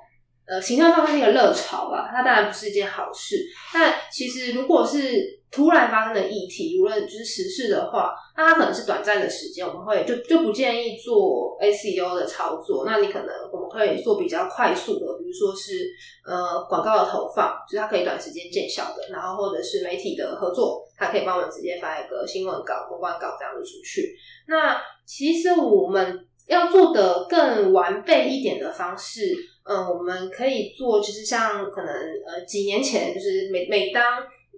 [0.45, 3.37] 呃形象上是一个热潮吧，它当然不是一件好事。
[3.73, 12.83] 但其实如果是突然发生的议题，无论就是时事的话，那它可能是短暂的时间，我们会就就不建议做 SEO 的操作。
[12.85, 15.89] 那你可能我们可以做比较快速的，比如说是
[16.27, 24.13] 呃广告的投放，就是它可以短时间见效的，然后或者是媒体的合作，它可以帮我们直接发一个新闻稿、公关稿这样子出去。
[24.49, 31.93] 那其实我们要做的更完备一点的方式，嗯，我们可以做，就是像可能
[32.27, 34.03] 呃几年前，就是每每当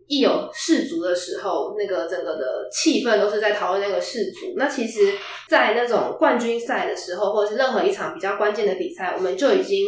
[0.07, 4.53] 一有世足的时候，那个整个的气氛都是在讨论那个世足。
[4.55, 5.13] 那其实，
[5.49, 9.85] 在那种冠军赛的时候，或者是任何一场比较关键的比赛，我们就已经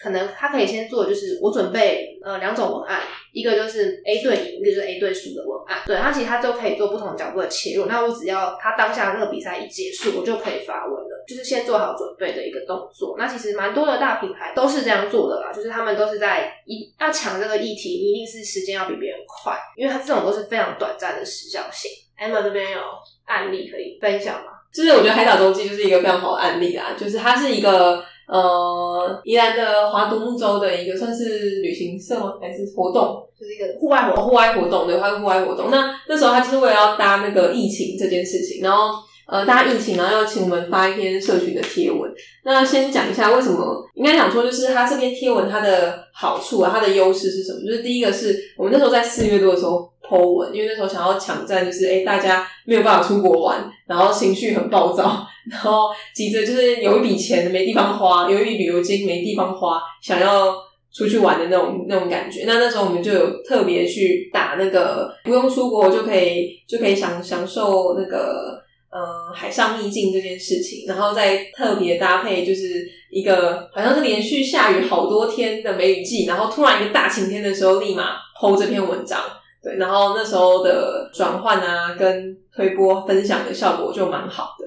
[0.00, 3.00] 可能他可以先做，就是我准备呃两种文案，
[3.32, 5.82] 一个就是 A 对赢，一个就是 A 对输的文案。
[5.86, 7.86] 对，他其实他都可以做不同角度的切入。
[7.86, 11.24] 那我只要他当下那个比赛一结束，我就可以发文了。
[11.26, 13.14] 就是先做好准备的一个动作。
[13.16, 21.90] 那其实蛮多的大品牌都是这样做的啦，就是他们都是在一要抢这个议题，一定是时间要比别人快，因为它这种都是非常短暂的时效性。
[22.18, 22.78] Emma 这边有
[23.24, 24.50] 案例可以分享吗？
[24.74, 32.34] 就是我觉得海岛洲际就是一个非常好的案例啦，就是它是一个呃宜兰的华独木洲的一个算是旅行社吗？
[32.40, 33.26] 还是活动？
[33.38, 35.70] 就是一个户外活户外活动，对，它是户外活动。
[35.70, 38.94] 那那时候他就是为了要搭那个疫情这件事情，然后。
[39.26, 42.10] 呃，大家疫情然后要请我们发一篇社群的贴文。
[42.44, 47.60] 那先讲一下为什么，应该讲说就是它这篇贴文它的好处啊，它的优势是什么？
[47.66, 60.54] 就是第一个是我们那时候在四月多的时候 Po 文，因为那时候想要抢占，就是哎大家没有办法出国玩，然后情绪很暴躁，然后急着就是有一笔钱没地方花，有一笔旅游金没地方花，想要。
[60.94, 68.61] 出去玩的那种那种感觉，那那时候我们就有特别去打那个不用出国就可以就可以享享受那个
[68.94, 79.18] 嗯海上秘境这件事情，然后再特别搭配就是一个好像是连续下雨好多天的梅雨季，然后突然一个大晴天的时候，立马剖这篇文章，
[79.62, 84.66] 对，然后那时候的转换啊跟推播分享的效果就蛮好的。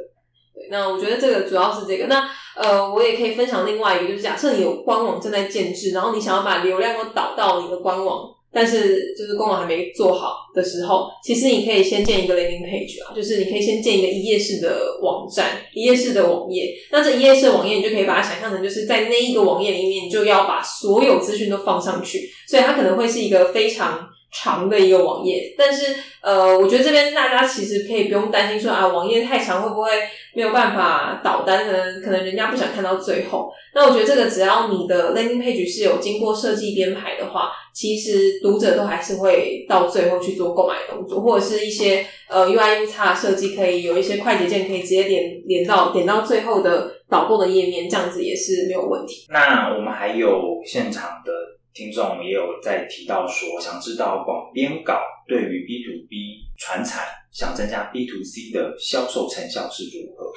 [0.56, 2.08] 对那我觉得这个主要是这个。
[2.08, 16.74] 那呃，我也可以分享另外一个，就是假设你有官网正在建制，然后你想要把流量都导到你的官网，但是就是官网还没做好的时候，其实你可以先建一个 landing page 啊，就是你可以先建一个一页式的网站，一页式的网页。
[16.90, 24.08] 那这一页式的网页，你就可以把它想象成就是在那一个网页里面，你就要把所有资讯都放上去，所以它可能会是一个非常。
[24.36, 29.90] 长的一个网页，但是呃，我觉得这边大家其实可以不用担心说啊，网页太长会不会
[30.34, 32.02] 没有办法导单呢？
[32.04, 33.50] 可能人家不想看到最后。
[33.74, 49.28] 那我觉得这个只要你的 landing page 是有经过设计编排的话，其实读者都还是会到最后去做购买动作，或者是一些呃 UI U X 设计可以有一些快捷键可以直接连连到点到最后的导购的页面，这样子也是没有问题。
[49.30, 51.32] 那我们还有现场的。
[51.76, 60.32] 听众也有在提到说，想知道广编稿对于 B to B 传产想增加 B to C 的销售成效是如何？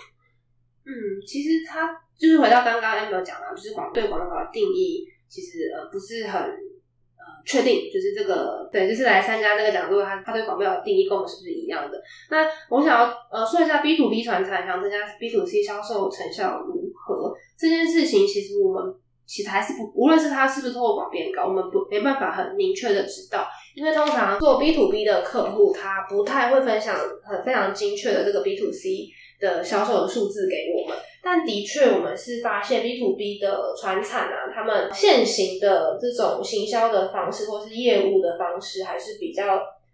[0.84, 0.92] 嗯，
[1.24, 12.02] 其实他就是回到刚刚 Amber 讲到，就是广对广编稿的定义，其实呃不是很呃确定，就是这个对，就是来参加这个讲座，他他对广编稿的定义跟我们是不是一样的？
[12.30, 18.92] 那我想要呃说一下 B to B 传产想增加 B to C 销售成效如何这件事情，其实我们。
[19.28, 29.06] 其实还是不，无论是他是不是透过广编稿，我们不没办法很明确的知道，因为通常做 B to B 的客户，他不太会分享很非常精确的这个 B to C
[29.38, 30.96] 的销售的数字给我们。
[31.22, 39.44] 但的确，我们是发现 B to B 的传产啊，他们现行的这种行销的方式或是业务的方式，还是比较。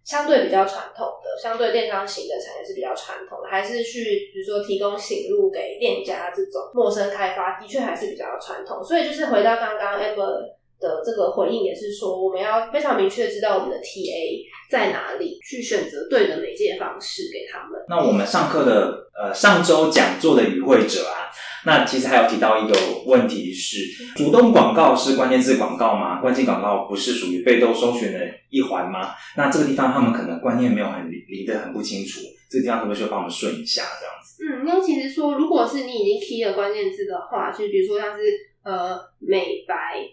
[0.05, 8.85] 相对比较传统的，相对电商型的产业是比较传统的，还是去比如说提供醒路给店家这种陌生开发，的确还是比较传统。
[8.85, 10.53] 所以就是回到刚刚 Amber
[10.85, 17.81] 的这个回应，也是说我们要非常明确知道我们的 TA 在哪里，去选择对的媒介方式给他们。
[17.89, 21.33] 那我们上课的呃上周讲座的与会者啊。
[21.67, 23.79] 那其实还有提到一个问题是，
[24.15, 26.21] 主动广告是关键字广告吗？
[26.21, 28.19] 关键广告不是属于被动搜寻的
[28.51, 29.15] 一环吗？
[29.35, 32.21] 那这个地方他们可能观念没有很理理得很不清楚，
[32.51, 34.45] 这个地方可不可以帮我们顺一下这样子？
[34.45, 38.25] 嗯，因为其实说，如果是你已经 key 了关键字的话，就比如说像是
[38.63, 40.05] 呃美白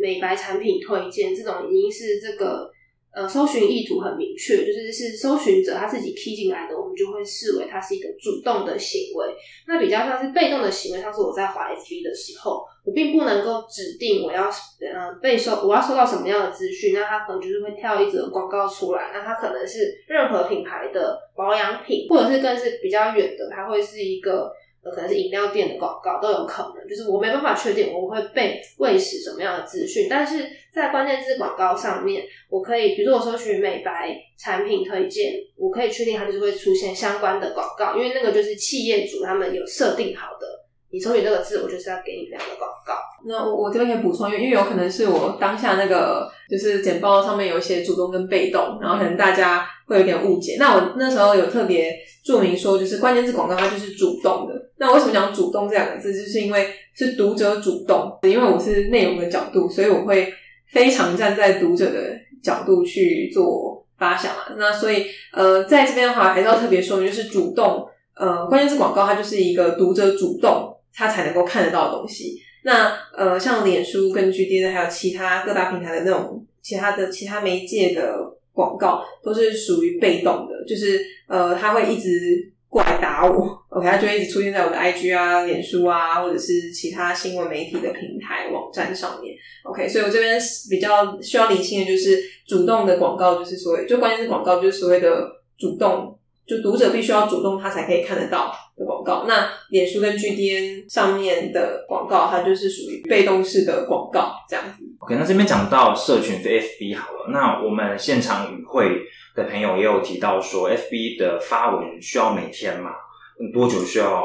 [0.00, 2.70] 美白产品推荐这种，已经是这个。
[3.16, 9.34] 呃，搜寻意图很明确，就是是搜寻者他自己 key 进来的，我们就会视为它是一个主动的行为。
[9.66, 24.52] 那比较像是被动的行为，像是我在滑 FB 的时候，我并不能够指定我要呃被收我要收到什么样的资讯，那它可能就是会跳一则广告出来，那它可能是任何品牌的保养品，或者是更是比较远的，它会是一个。
[24.90, 40.46] 可能是饮料店的广告都有可能，就是我没办法确定我会被喂食什么样的资讯，但是在关键字广告上面，我可以，比如说我搜取美白产品推荐，我可以确定它就是会出现相关的广告，因为那个就是企业主他们有设定好的。
[40.88, 42.94] 你搜取这个字，我就是要给你这样的广告。
[43.26, 50.56] 那我我这边可以补充，因为有可能是我当下那个就是简报上面有一些主动跟被动，然后可能大家会有点误解。
[50.60, 51.92] 那我那时候有特别
[52.24, 54.54] 注明说，就是关键字广告它就是主动的。
[54.78, 56.12] 那为什么讲主动这两个字？
[56.12, 60.32] 就是因为是读者主动，因为我是内容的角度，所以我会
[60.70, 64.54] 非常站在读者的角度去做发想啊。
[64.58, 70.72] 那所以呃，在这边的话，还是要特别说明，就是主动呃，关键字广告它就是一个读者主动。
[70.98, 72.40] 他才能够看得到的东西。
[72.64, 78.16] 那呃，像脸书、跟 G D 的，还有其他各大平台的那种其他的其他媒介的
[78.54, 89.34] 广告，都是属于被动的，就是呃，他会一直过来打我，OK，他就一直出现在我的 I G 啊、脸书啊，或者是其他新闻媒体的平台网站上面
[89.64, 89.88] ，OK。
[89.88, 96.12] 所以我这边比较需要理性的就是主动的广告，就是所谓就关键是广告，就是所谓的主动。
[96.46, 99.24] 就读者必须要主动，他才可以看得到的广告。
[99.26, 104.84] 那脸书跟 GDN 上面的广告，它就是属于被动式的广告这样子。
[105.00, 107.30] OK，那这边讲到社群是 FB 好了。
[107.32, 109.02] 那我们现场与会
[109.34, 112.90] 的朋友也有提到说，FB 的发文需要每天嘛？
[113.38, 114.24] 嗯多久需要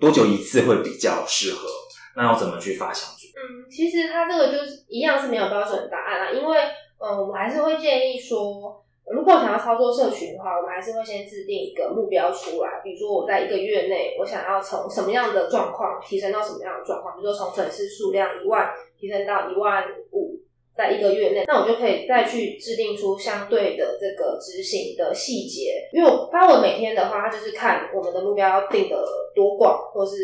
[0.00, 1.68] 多久一次会比较适合？
[2.16, 3.26] 那要怎么去发小组？
[3.36, 6.58] 嗯，其实它这个就是一样是没有标准答案啦，因为
[6.98, 20.40] 嗯，我们还是会建议说，如果想要操作社群的话，我们还是会先制定一个目标出来，比如说我在一个月内，我想要从什么样的状况提升到什么样的状况，比如说从粉丝数量一万提升到一万五，
[20.76, 25.88] 在一个月内，那我就可以再去制定出相对的这个执行的细节。
[25.92, 29.04] 因为我发文每天的话，它就是看我们的目标定的
[29.34, 30.16] 多广或是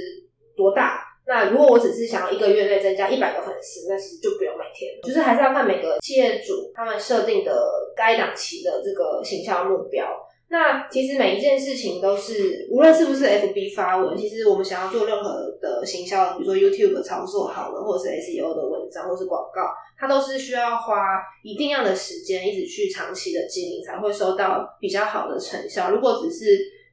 [0.57, 1.02] 多大。
[1.27, 10.07] 那如果我只是想要一个月内增加一百个粉丝，那其实就不用每天，就是还是要看每个企业主他们设定的该档期的这个行销目标。
[10.49, 19.63] 那其实每一件事情都是，无论是不是 FB 发文，其实我们想要做任何的行销，比如说 YouTube 操作好了，或者是 SEO 的文章，或是广告，
[19.99, 25.91] 它都是需要花一定样的时间，一直去长期的经营，才会收到比较好的成效。
[25.91, 26.45] 如果只是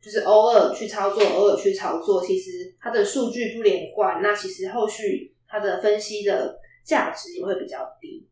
[0.01, 8.25] 就是偶尔去操作，偶尔去操作，其实它的数据不连贯，那其实后续它的分析的价值也会比较低。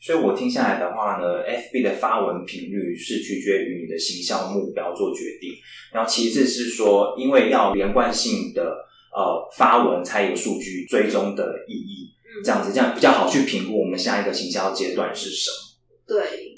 [0.00, 5.52] 所以我听下来的话呢，FB 的发文频率是取决于你的行销目标做决定，
[5.92, 8.62] 然后其次是说，因为要连贯性的
[9.14, 12.10] 呃发文才有数据追踪的意义，
[12.44, 15.56] 这样子这样比较好去评估我们下一个行销阶段是什么。
[16.04, 16.51] 对，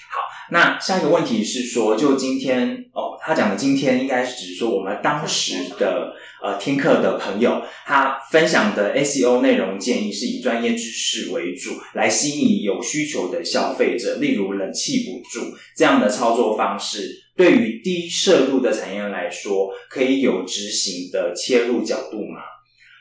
[0.51, 22.41] 那下一个问题是说，就今天哦，他讲的今天应该是指说我们当时的呃听课的朋友，他分享的 SEO 内容建议是以专业知识为主，来吸引有需求的消费者，例如冷气补助这样的操作方式，对于低摄入的产业来说，可以有执行的切入角度吗？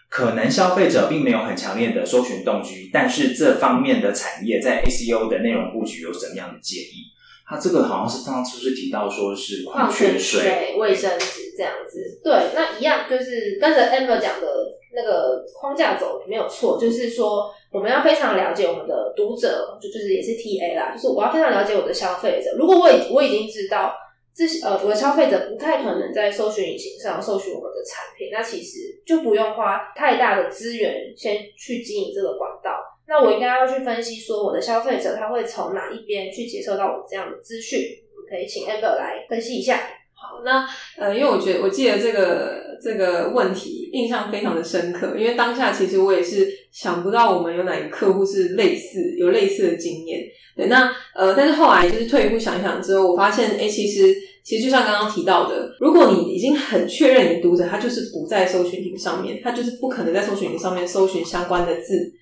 [0.09, 7.13] 可能消费者并没有很强烈的搜寻动机，但是这方面的产业在 SEO 的内容布局有什么样的建议？
[7.47, 12.21] 他这个好像是上次是提到说是矿泉水、卫生纸这样子。
[12.23, 14.47] 对，那一样就是跟着 Amber 讲的
[14.95, 22.57] 那个框架走没有错，就是说我们要非常了解我们的读者，就就是也是 TA 啦，就是我要非常了解我的消费者。
[22.59, 23.95] 如果我已我已经知道。
[24.37, 32.73] 这些呃，我的消费者不太可能在搜寻引擎上搜寻我们的产品，那其实就不用花太大的资源先去经营这个管道。
[33.07, 37.81] 那我应该要去分析说，我的消费者他会从哪一边去接受到我这样的资讯？
[38.15, 39.81] 我们可以请 Amber 来分析一下。
[40.15, 50.23] 好，那呃，因为我觉得我记得这个这个问题印象非常的深刻，因为当下其实我也是想不到我们有哪个客户是类似有类似的经验。
[50.57, 62.15] 对，那呃，但是后来就是退一步想一想之后，我发现，哎，其实其实就像刚刚提到的，如果你已经很确认你的读者他就是不在搜寻引上面，他就是不可能在搜寻引上面搜寻相关的字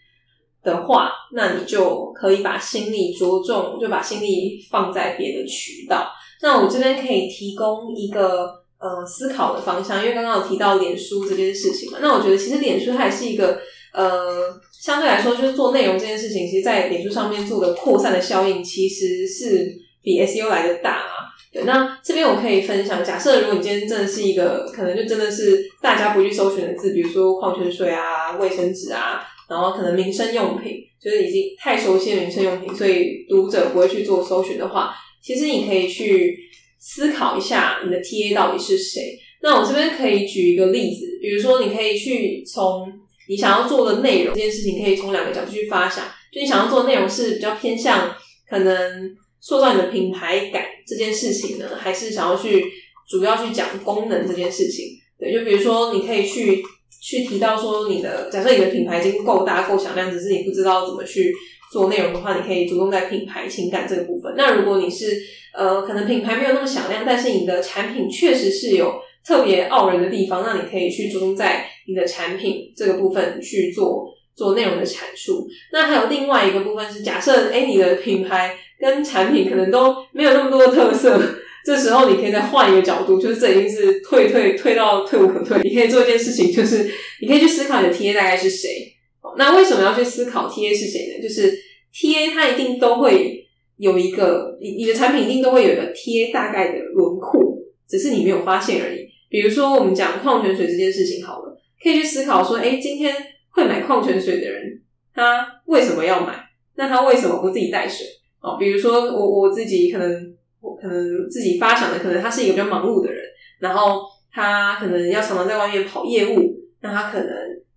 [0.62, 6.10] 的话，那你就可以把心力着重，就把心力放在别的渠道。
[6.40, 13.60] 那我这边可以提供一个呃思考的方向，因为刚刚有提到脸书这件事情嘛，那我觉得其实脸书它也是一个。
[13.94, 19.70] 呃，相对来说，就是做内容这件事情，其实，在脸书上面做的扩散的效应，其实是
[20.02, 21.28] 比 SEO 来的大啊。
[21.52, 29.22] 对，那这边我可以分享，假设如果你今天真的是一个，可能就真的是大家不去搜寻的字，比如说矿泉水啊、卫生纸啊，
[29.52, 36.38] 然后可能民生用品，就是已经太熟悉的民生用品，所以读者不会去做搜寻的话，其实你可以去
[36.78, 39.18] 思考一下你的 TA 到底是谁。
[39.42, 42.90] 那我这边可以举一个例子，比如说你可以去从
[43.28, 46.06] 你想要做的内容这件事情，可以从两个角度去发想。
[46.32, 48.14] 就你想要做的内容是比较偏向
[48.48, 52.64] 可能塑造你的品牌感这件事情呢，还是想要去
[53.08, 54.86] 主要去讲功能这件事情？
[55.18, 56.62] 对，就比如说你可以去
[57.02, 61.34] 去提到说你的，假设你的品牌已经够大够响亮，只是你不知道怎么去
[61.72, 64.32] 做内容的话，你可以着重在品牌情感这个部分。
[64.36, 65.20] 那如果你是
[65.52, 69.02] 呃，可能品牌没有那么响亮，但是你的产品确实是有。
[69.24, 75.46] 特别傲人的地方，那你可以去着重在你的产品这个部分去做做内容的阐述。
[75.72, 81.16] 那还有另外一个部分是，假设哎你的品牌跟产品可能都没有那么多的特色，
[81.64, 85.60] 这时候你可以再换一个角度，就是这已经是退退退到退无可退。
[85.62, 86.90] 你可以做一件事情，就是
[87.20, 88.92] 你可以去思考你的 TA 大概是谁。
[89.38, 91.22] 那为什么要去思考 TA 是谁呢？
[91.22, 91.52] 就是
[91.94, 93.46] TA 它一定都会
[93.76, 97.40] 有一个，你你的产品一定都会有一个 TA 大概的轮廓，
[97.88, 99.08] 只是你没有发现而已。
[99.30, 103.14] 比如说，我们讲矿泉水这件事情好了，可以去思考说，哎，今天
[103.50, 104.82] 会买矿泉水的人，
[105.14, 106.34] 他为什么要买？
[106.74, 108.06] 那他为什么不自己带水？
[108.42, 110.34] 哦，比如说我我自己可能，
[110.80, 113.22] 可能自己发想的，可能他是一个比较忙碌的人，
[113.58, 114.02] 然后
[114.32, 117.28] 他可能要常常在外面跑业务，那他可能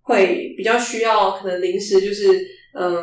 [0.02, 2.28] 会比较需要，可能临时就是
[2.72, 2.94] 嗯，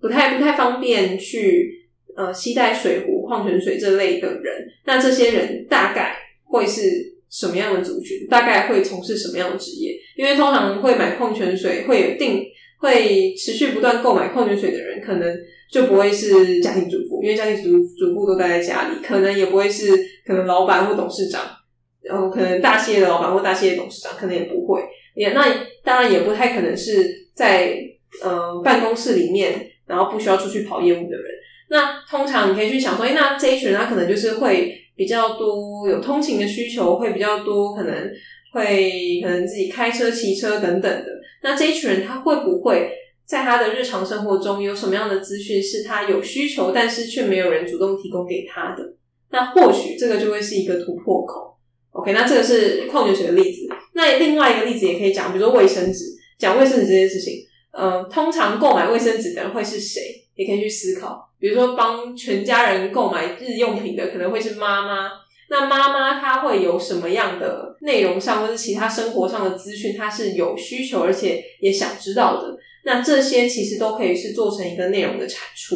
[0.00, 7.12] 不太不太方便去呃携带水壶、矿泉水这类的人，那这些人大概会是。
[7.32, 9.98] 什么样的族群，大概会从事什么样的职业。
[10.16, 12.44] 因为通常会买矿泉水，会有定
[12.82, 15.38] 会持续不断购买矿泉水的人，可能
[15.70, 19.86] 就不会是家庭主妇，因为家庭主主妇都待在家里，可能也不会是
[20.26, 21.42] 可能老板或董事长，
[22.02, 24.82] 然后可能大企业的老板或大企业董事长，可能也不会。
[25.14, 25.46] 也那
[25.84, 27.78] 当然也不太可能是在
[28.20, 31.24] 呃办公室里面，然后不需要出去跑业务的人。
[31.70, 37.94] 那通常你可以去想说，哎，那这一群人他可能就是会比较多有通勤的需求，会比较多可能
[38.52, 41.06] 会可能自己开车、骑车等等的。
[41.42, 42.90] 那这一群人他会不会
[43.26, 48.94] 在他的日常生活中有什么样的资讯是他有需求，但是却没有人主动提供给他的？
[49.30, 51.56] 那或许这个就会是一个突破口。
[51.90, 53.68] OK，那这个是矿泉水的例子。
[53.94, 56.04] 那另外一个例子也可以讲，比如说卫生纸。
[56.38, 57.34] 讲卫生纸这件事情，
[57.72, 60.00] 呃，通常购买卫生纸的人会是谁？
[60.34, 61.30] 也可以去思考。
[61.38, 65.10] 比如说，帮全家人购买日用品的可能会是妈妈。
[65.52, 72.56] 那妈妈她会有什么样的内容上，或是其他生活上的资讯，她是有需求，而且也想知道的。
[72.86, 75.74] 那这些其实都可以是做成一个内容的产出。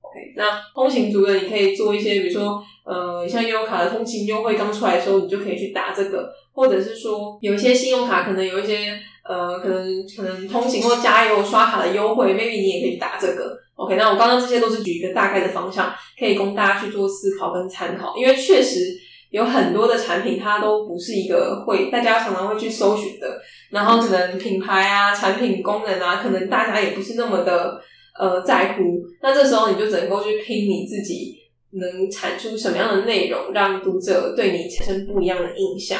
[0.00, 8.98] OK，那通勤族的你可以做一些，比如说，呃，像优卡的通勤优惠刚出来的时候，你就可以去打这个，或者是说有一些信用卡可能有一些。
[9.28, 13.54] 呃，可能可能通勤或加油刷卡的优惠，maybe 你也可以打这个。
[13.74, 18.16] OK，那我刚刚这些都是举一个大概的方向，可以供大家去做思考跟参考。
[18.16, 18.80] 因为确实
[19.30, 23.40] 有很多的产品，它都不是一个会大家常常会去搜寻的。
[23.70, 27.80] 然后可能品牌啊、产品功能啊，可能大家也不是那么的
[28.18, 28.82] 呃在乎。
[29.22, 31.36] 那这时候你就只能够去拼你自己
[31.72, 35.98] 能产出什么样的内容，让读者对你产生不一样的印象。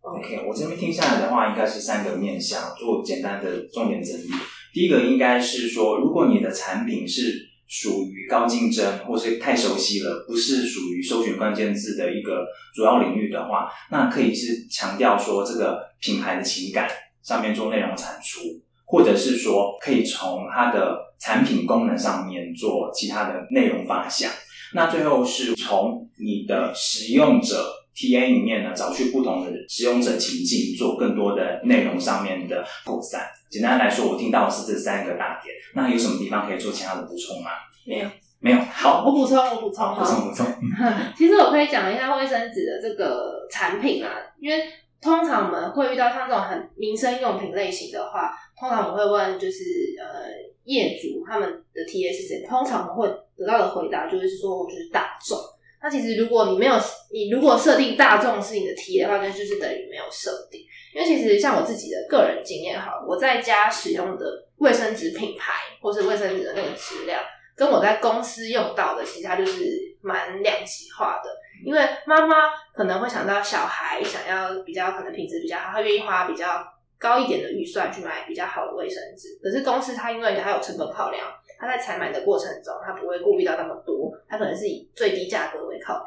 [0.00, 4.28] OK，我这边听下来的话，应该是三个面向做简单的重点整理。
[4.72, 7.32] 第一个应该是说，如果你的产品是
[7.68, 16.88] 属于高竞争，或是太熟悉了，不是属于搜寻关键字的一个主要领域的话，那可以是强调说这个品牌的情感
[17.22, 18.40] 上面做内容产出，
[18.84, 24.30] 或者是说可以从它的产品功能上面做其他的内容发想。
[24.74, 27.77] 那最后是从你的使用者。
[27.98, 33.26] T A 里面呢，找去不同的使用者情境，做更多的内容上面的扩散。
[33.50, 35.52] 简单来说，我听到的是这三个大点。
[35.74, 37.50] 那有什么地方可以做其他的补充吗？
[37.84, 38.58] 没有，没有。
[38.72, 40.46] 好，我补充，我补充，补充，补充。
[41.18, 44.62] 其实我可以讲一下卫生纸的这个产品啊，因为
[45.02, 49.64] 通常我们会遇到像这种很民生用品类型的话，通常我们会问就是
[49.98, 50.30] 呃
[50.62, 55.36] 业主他们的 T A 是谁，通常我们会得到的回答就是说我就是大众。
[55.80, 56.74] 那其实，如果你没有
[57.12, 60.60] 你如果设定大众是你的 T 的话，那就是等于没有设定。
[60.92, 64.26] 因为其实像我自己的个人经验哈，我在家使用的
[64.56, 67.22] 卫生纸品牌或是卫生纸的那个质量，
[67.56, 71.30] 跟我在公司用到的，其实它就是蛮两极化的。
[71.64, 76.64] 因为妈妈可能会想到小孩想要比较可能品质比较好，他愿意花比较
[76.98, 79.38] 高一点的预算去买比较好的卫生纸。
[79.40, 81.24] 可是公司它因为它有成本考量。
[81.60, 83.97] 他在采买的过程中，他不会顾虑到那么多，
[84.28, 86.06] 他可能是以最低价格为考量，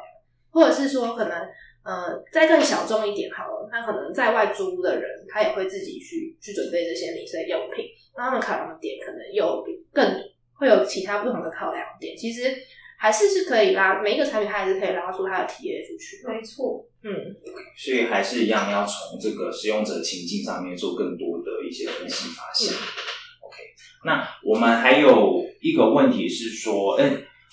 [0.50, 1.36] 或者是说可能
[1.84, 10.04] 呃再更小众一点好了，他可能在外租的人，他也会自己去去准备这些零碎用品，那他们考量的点可能有更
[10.54, 12.54] 会有其他不同的考量点，其实
[12.98, 16.22] 还是是可以拉每一个产品，它还是可以拉出它的体验出去。
[16.24, 17.10] 没错，嗯，
[17.76, 22.72] 所以还是一样要从这个使用者情境上面做更多的一些分析发现。
[23.40, 23.56] OK，
[24.04, 27.10] 那我们还有一个问题是说，哎，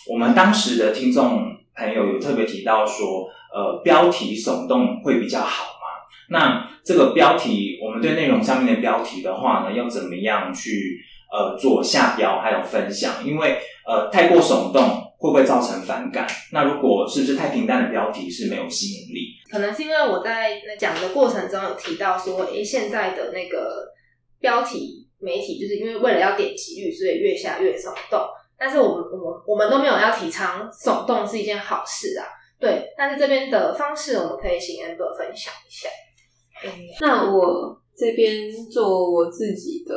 [0.07, 5.79] 我们当时的听众朋友有特别提到说，呃，标题耸动会比较好吗？
[6.29, 10.99] 那这个标题，我们对内容上面的标题的话呢，要怎么样去
[11.31, 13.25] 呃做下标还有分享？
[13.25, 14.81] 因为呃太过耸动
[15.17, 16.27] 会不会造成反感？
[16.53, 19.33] 那如果是不是太平淡的标题是没有吸引力？
[19.51, 23.91] 可能是因为我在讲的过程中有提到说，哎，现在的那个
[24.39, 25.05] 标题。
[25.21, 28.21] 媒体就是因为为了要点击率，所以越下越耸动。
[28.59, 32.25] 但是我们我们我们都没有要提倡耸动是一件好事啊。
[32.59, 35.87] 对，但是这边的方式我们可以请 Amber 分享一下。
[36.99, 39.95] 那我这边做我自己的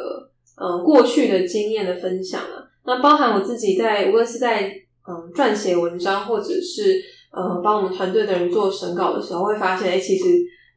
[0.56, 4.68] 嗯过去的经验的分享啊，那包含我自己在无论是在
[5.08, 7.02] 嗯撰写文章，或者是
[7.32, 10.24] 呃帮我们团队的人做审稿的时候，会发现哎，其实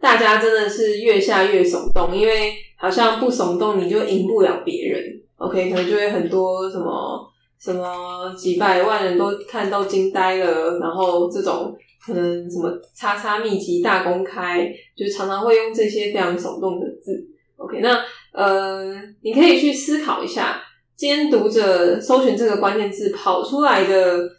[0.01, 2.55] 大家真的是越下越耸动，因为。
[2.77, 5.01] 好像不耸动你就赢不了别人
[5.37, 5.69] ，OK？
[5.71, 7.25] 可能就会很多什么
[7.59, 11.75] 什么几百万人都看到惊呆了，然后这种
[12.05, 17.27] 可能什么叉叉秘籍大公开，就常常会用这些非常耸动的字
[17.57, 17.79] ，OK？
[17.81, 18.03] 那
[18.33, 20.61] 呃，你可以去思考一下，
[20.95, 24.29] 今天读者搜寻这个关键字跑出来的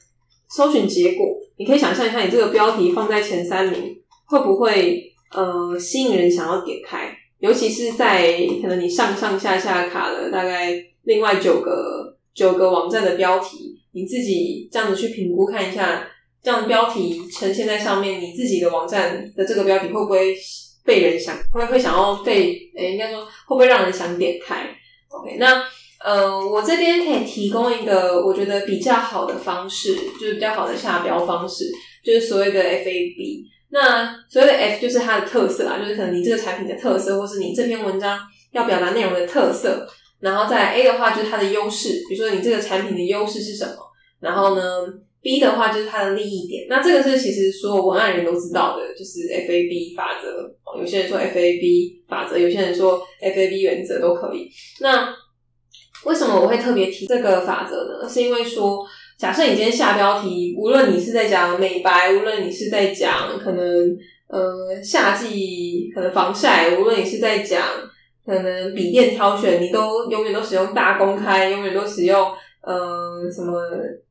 [0.49, 3.97] 搜寻结果，你可以想象一下，你这个标题放在前三名
[4.27, 5.03] 会不会？
[5.35, 16.07] 呃吸引人想要点开，尤其是在可能你上上下下卡了大概另外九个九个网站的标题，你自己这样子去评估看一下，
[16.43, 20.37] 这样标题呈现在上面，你自己的网站的这个标题会不会
[20.85, 24.69] 被人想会会想要被诶、应该说会不会让人想点开
[25.09, 25.65] ？OK，那。
[26.05, 31.65] 呃，我这边可以提供一个我觉得比较好的方式，就是比较好的下标方式，
[32.05, 33.43] 就是所谓的 FAB。
[33.71, 38.21] 那所谓的 F 就是它的特色啦，就是可能你这个产品的特色，或是你这篇文章
[38.53, 39.89] 要表达内容的特色。
[40.21, 43.75] 然后在 A 的话就是它的优势，比如说你这个产品的优势是什么。
[44.19, 44.63] 然后呢
[45.21, 46.67] ，B 的话就是它的利益点。
[46.71, 50.51] 那这个是其实所有文案人都知道的，就是 FAB 法则。
[50.81, 54.51] 有些人说 FAB 法则，有些人说 FAB 原则都可以。
[54.81, 55.15] 那
[56.05, 58.09] 为什么我会特别提这个法则呢？
[58.09, 58.85] 是因为说，
[59.19, 63.67] 假设你今天下标题，无论你是在讲美白，无论你是在讲可能
[64.29, 67.63] 呃夏季可能防晒，无论你是在讲
[68.27, 73.61] 可能笔电挑选，你都永远都使用大公开，永远都使用呃什么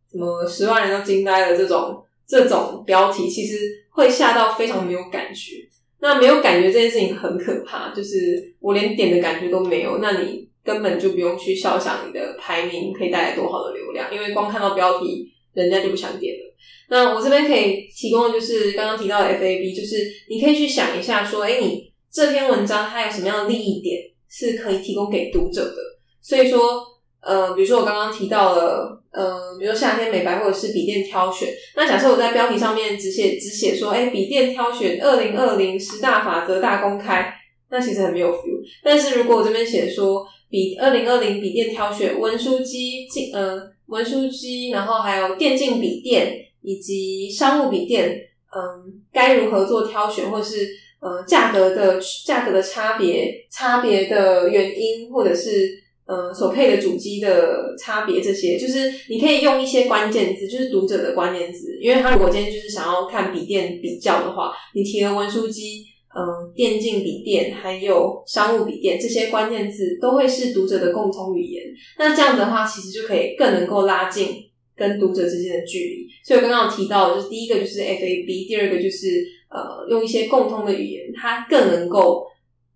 [0.09, 3.57] 什么十万人都惊呆了这种这种标题，其实
[3.91, 5.57] 会吓到非常没有感觉。
[5.99, 10.45] 那没有感觉这件事情很可怕，就是我连点的感觉都没有，那你。
[10.65, 16.55] 根本就不用去肖想你的排名可以带来多好的流量，因为光看到标题，人家就不想点了。
[16.89, 19.95] 那我这边可以提供的就是刚刚提到的 FAB，就是
[20.27, 23.99] 你可以去想一下，说，哎，你这篇文章它有什么样的利益点
[24.29, 25.75] 是可以提供给读者的？
[26.21, 26.81] 所以说，
[27.19, 37.33] 呃，比如说我刚刚提到了，呃，比如说夏天美白或者是笔电挑选，那假设我在标题上面只写只写说，哎，笔电挑选二零二零十大法则大公开，
[37.69, 38.63] 那其实很没有 feel。
[38.81, 48.09] 但是如果我这边写说，笔二零二零笔电挑选文书机进呃文书机，然后还有电竞笔电以及商务笔电，
[48.55, 50.65] 嗯，该如何做挑选，或是
[51.05, 55.69] 呃价格的价格的差别差别的原因，或者是
[56.07, 65.85] 呃所配的主机的差别，这些就是你可以用一些关键字，就是读者的关键字，因为他如果今天就是想要看笔电比较的话，你提了文书机。
[66.17, 71.61] 嗯，电竞笔电还有商务笔电这些关键字都会是读者的共同语言。
[71.99, 74.37] 那这样的话，其实就可以更能够拉近
[74.77, 76.07] 跟读者之间的距离。
[76.25, 79.07] 所以我刚刚提到，就是第一个就是 FAB，第二个就是
[79.49, 82.25] 呃，用一些共通的语言，它更能够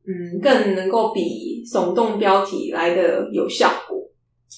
[0.06, 3.98] 嗯，更能够比耸动标题来的有效果。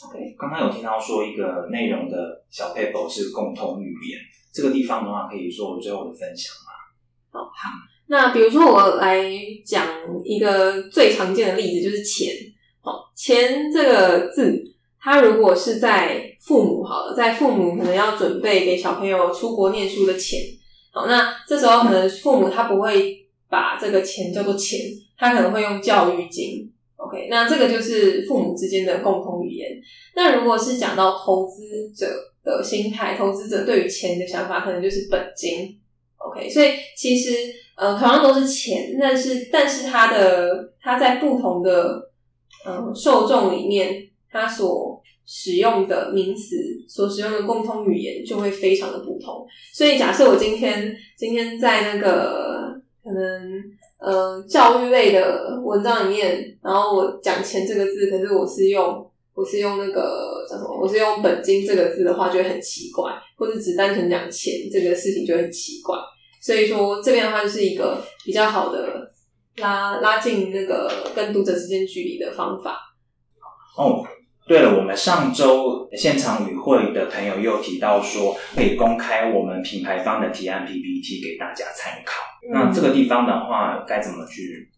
[0.08, 4.20] OK，刚刚有听到说一个内容的小 paper 是共同语言，
[4.54, 7.40] 这个地方的话可以做最后的分享吗？
[7.40, 7.70] 哦，好。
[8.08, 9.24] 那比如说，我来
[9.66, 9.88] 讲
[10.26, 12.34] 一个最常见的例子，就是钱。
[12.82, 14.62] 好，钱这个字，
[15.00, 20.40] 它如果是在父母好了，在父母可能要准备给小朋友出国念书的钱。
[20.92, 24.80] 好，那这时候可能父母他不会把这个钱叫做钱，
[25.18, 26.72] 他可能会用教育金。
[26.98, 29.72] OK，那这个就是父母之间的共同语言。
[30.16, 32.08] 那如果是讲到投资者
[32.44, 35.80] 的心态，投资者对于钱的想法，可能就是本金。
[36.18, 37.32] OK，所以其实。
[37.74, 42.12] 呃，同样都是钱，但是但是他的他在不同的
[42.64, 44.91] 呃受众里面，他所
[45.34, 46.58] 使用的名词
[46.90, 49.48] 所使用的共通语言就会非常的不同。
[49.74, 53.64] 所以假设我今天今天在那个可能
[53.98, 60.78] 呃教育类的文章里面，然后我讲钱这个字，可是我是用我是用那个叫什么？
[60.82, 65.98] 我是用本金这个字的话，就会很奇怪，或者只单纯讲钱这个事情就会很奇怪。
[66.42, 69.10] 所以说这边的话就是一个比较好的
[69.58, 72.78] 拉拉近那个跟读者之间距离的方法。
[73.78, 74.04] 哦，
[74.48, 82.24] 对了，我们上周现场与会的朋友又提到说，可以公开我们品牌方的提案 PPT 给大家参考。
[82.52, 84.71] 那这个地方的话，该怎么去？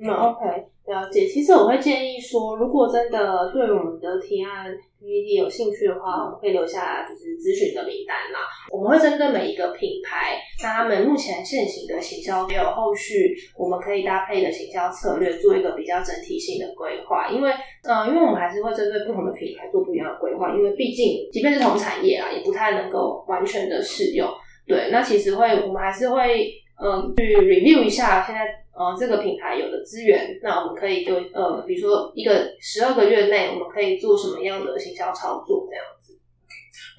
[0.00, 0.44] 嗯，OK，
[0.86, 1.26] 了解。
[1.26, 4.66] 其实我会建议说，如果真的对我们的提案
[5.00, 8.46] PPT 有兴趣的话，我们可以留下就是咨询的名单啦。
[8.70, 17.28] 我们会针对每一个品牌，那他们目前现行的行销，还有后续我们可以搭配的行销策略，做一个比较整体性的规划。
[17.28, 17.50] 因为，
[17.82, 24.28] 呃，因为我们还是会针对不同的品牌做不一样的规划，因为毕竟即便是同产业啊，也不太能够完全的适用。
[24.66, 28.42] 对，那其实会，我们还是会，嗯，去 review 一下现在。
[28.78, 36.16] 呃，这个品牌有的资源，那我们可以就呃，比如说一个十二个月内，我们可以做什么样的行销操作这样子。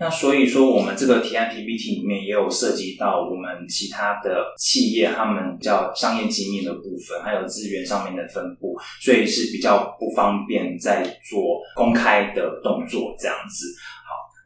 [0.01, 13.67] 那所以说，我们这个提案 PPT 里面也有涉及到我们其他的企业他们叫商业机密的部分，还有资源上面的分布，所以是比较不方便在做公开的动作这样子。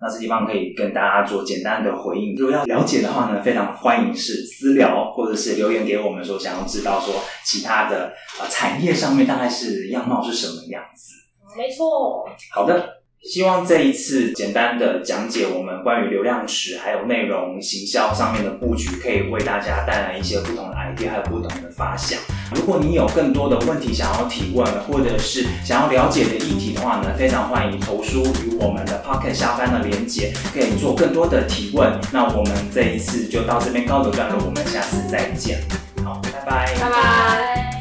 [0.04, 2.36] 好，那这地方可以跟大家做简单的回应。
[2.36, 11.14] 如果要了解的话呢，非常欢迎是私聊或者是留言给我们说想要知道说其他的呃产业上面大概是样貌是什么样子。
[11.58, 12.26] 没错。
[12.52, 13.03] 好的。
[13.24, 22.20] 希望这一次简单的讲解我们关于流量池还有内容行销上面的布局，可以为大家带来一些不同的 idea 还有不同的发想。
[22.54, 31.98] 如果你有更多的问题想要提问，或者是想要了解的议题的话呢，非常欢迎投书于我们的 pocket 下方的连接，可以做更多的提问。
[32.12, 35.60] 那我们这一次就到这边告一段落，我们下次再见。
[36.04, 37.73] 好，拜拜，拜拜。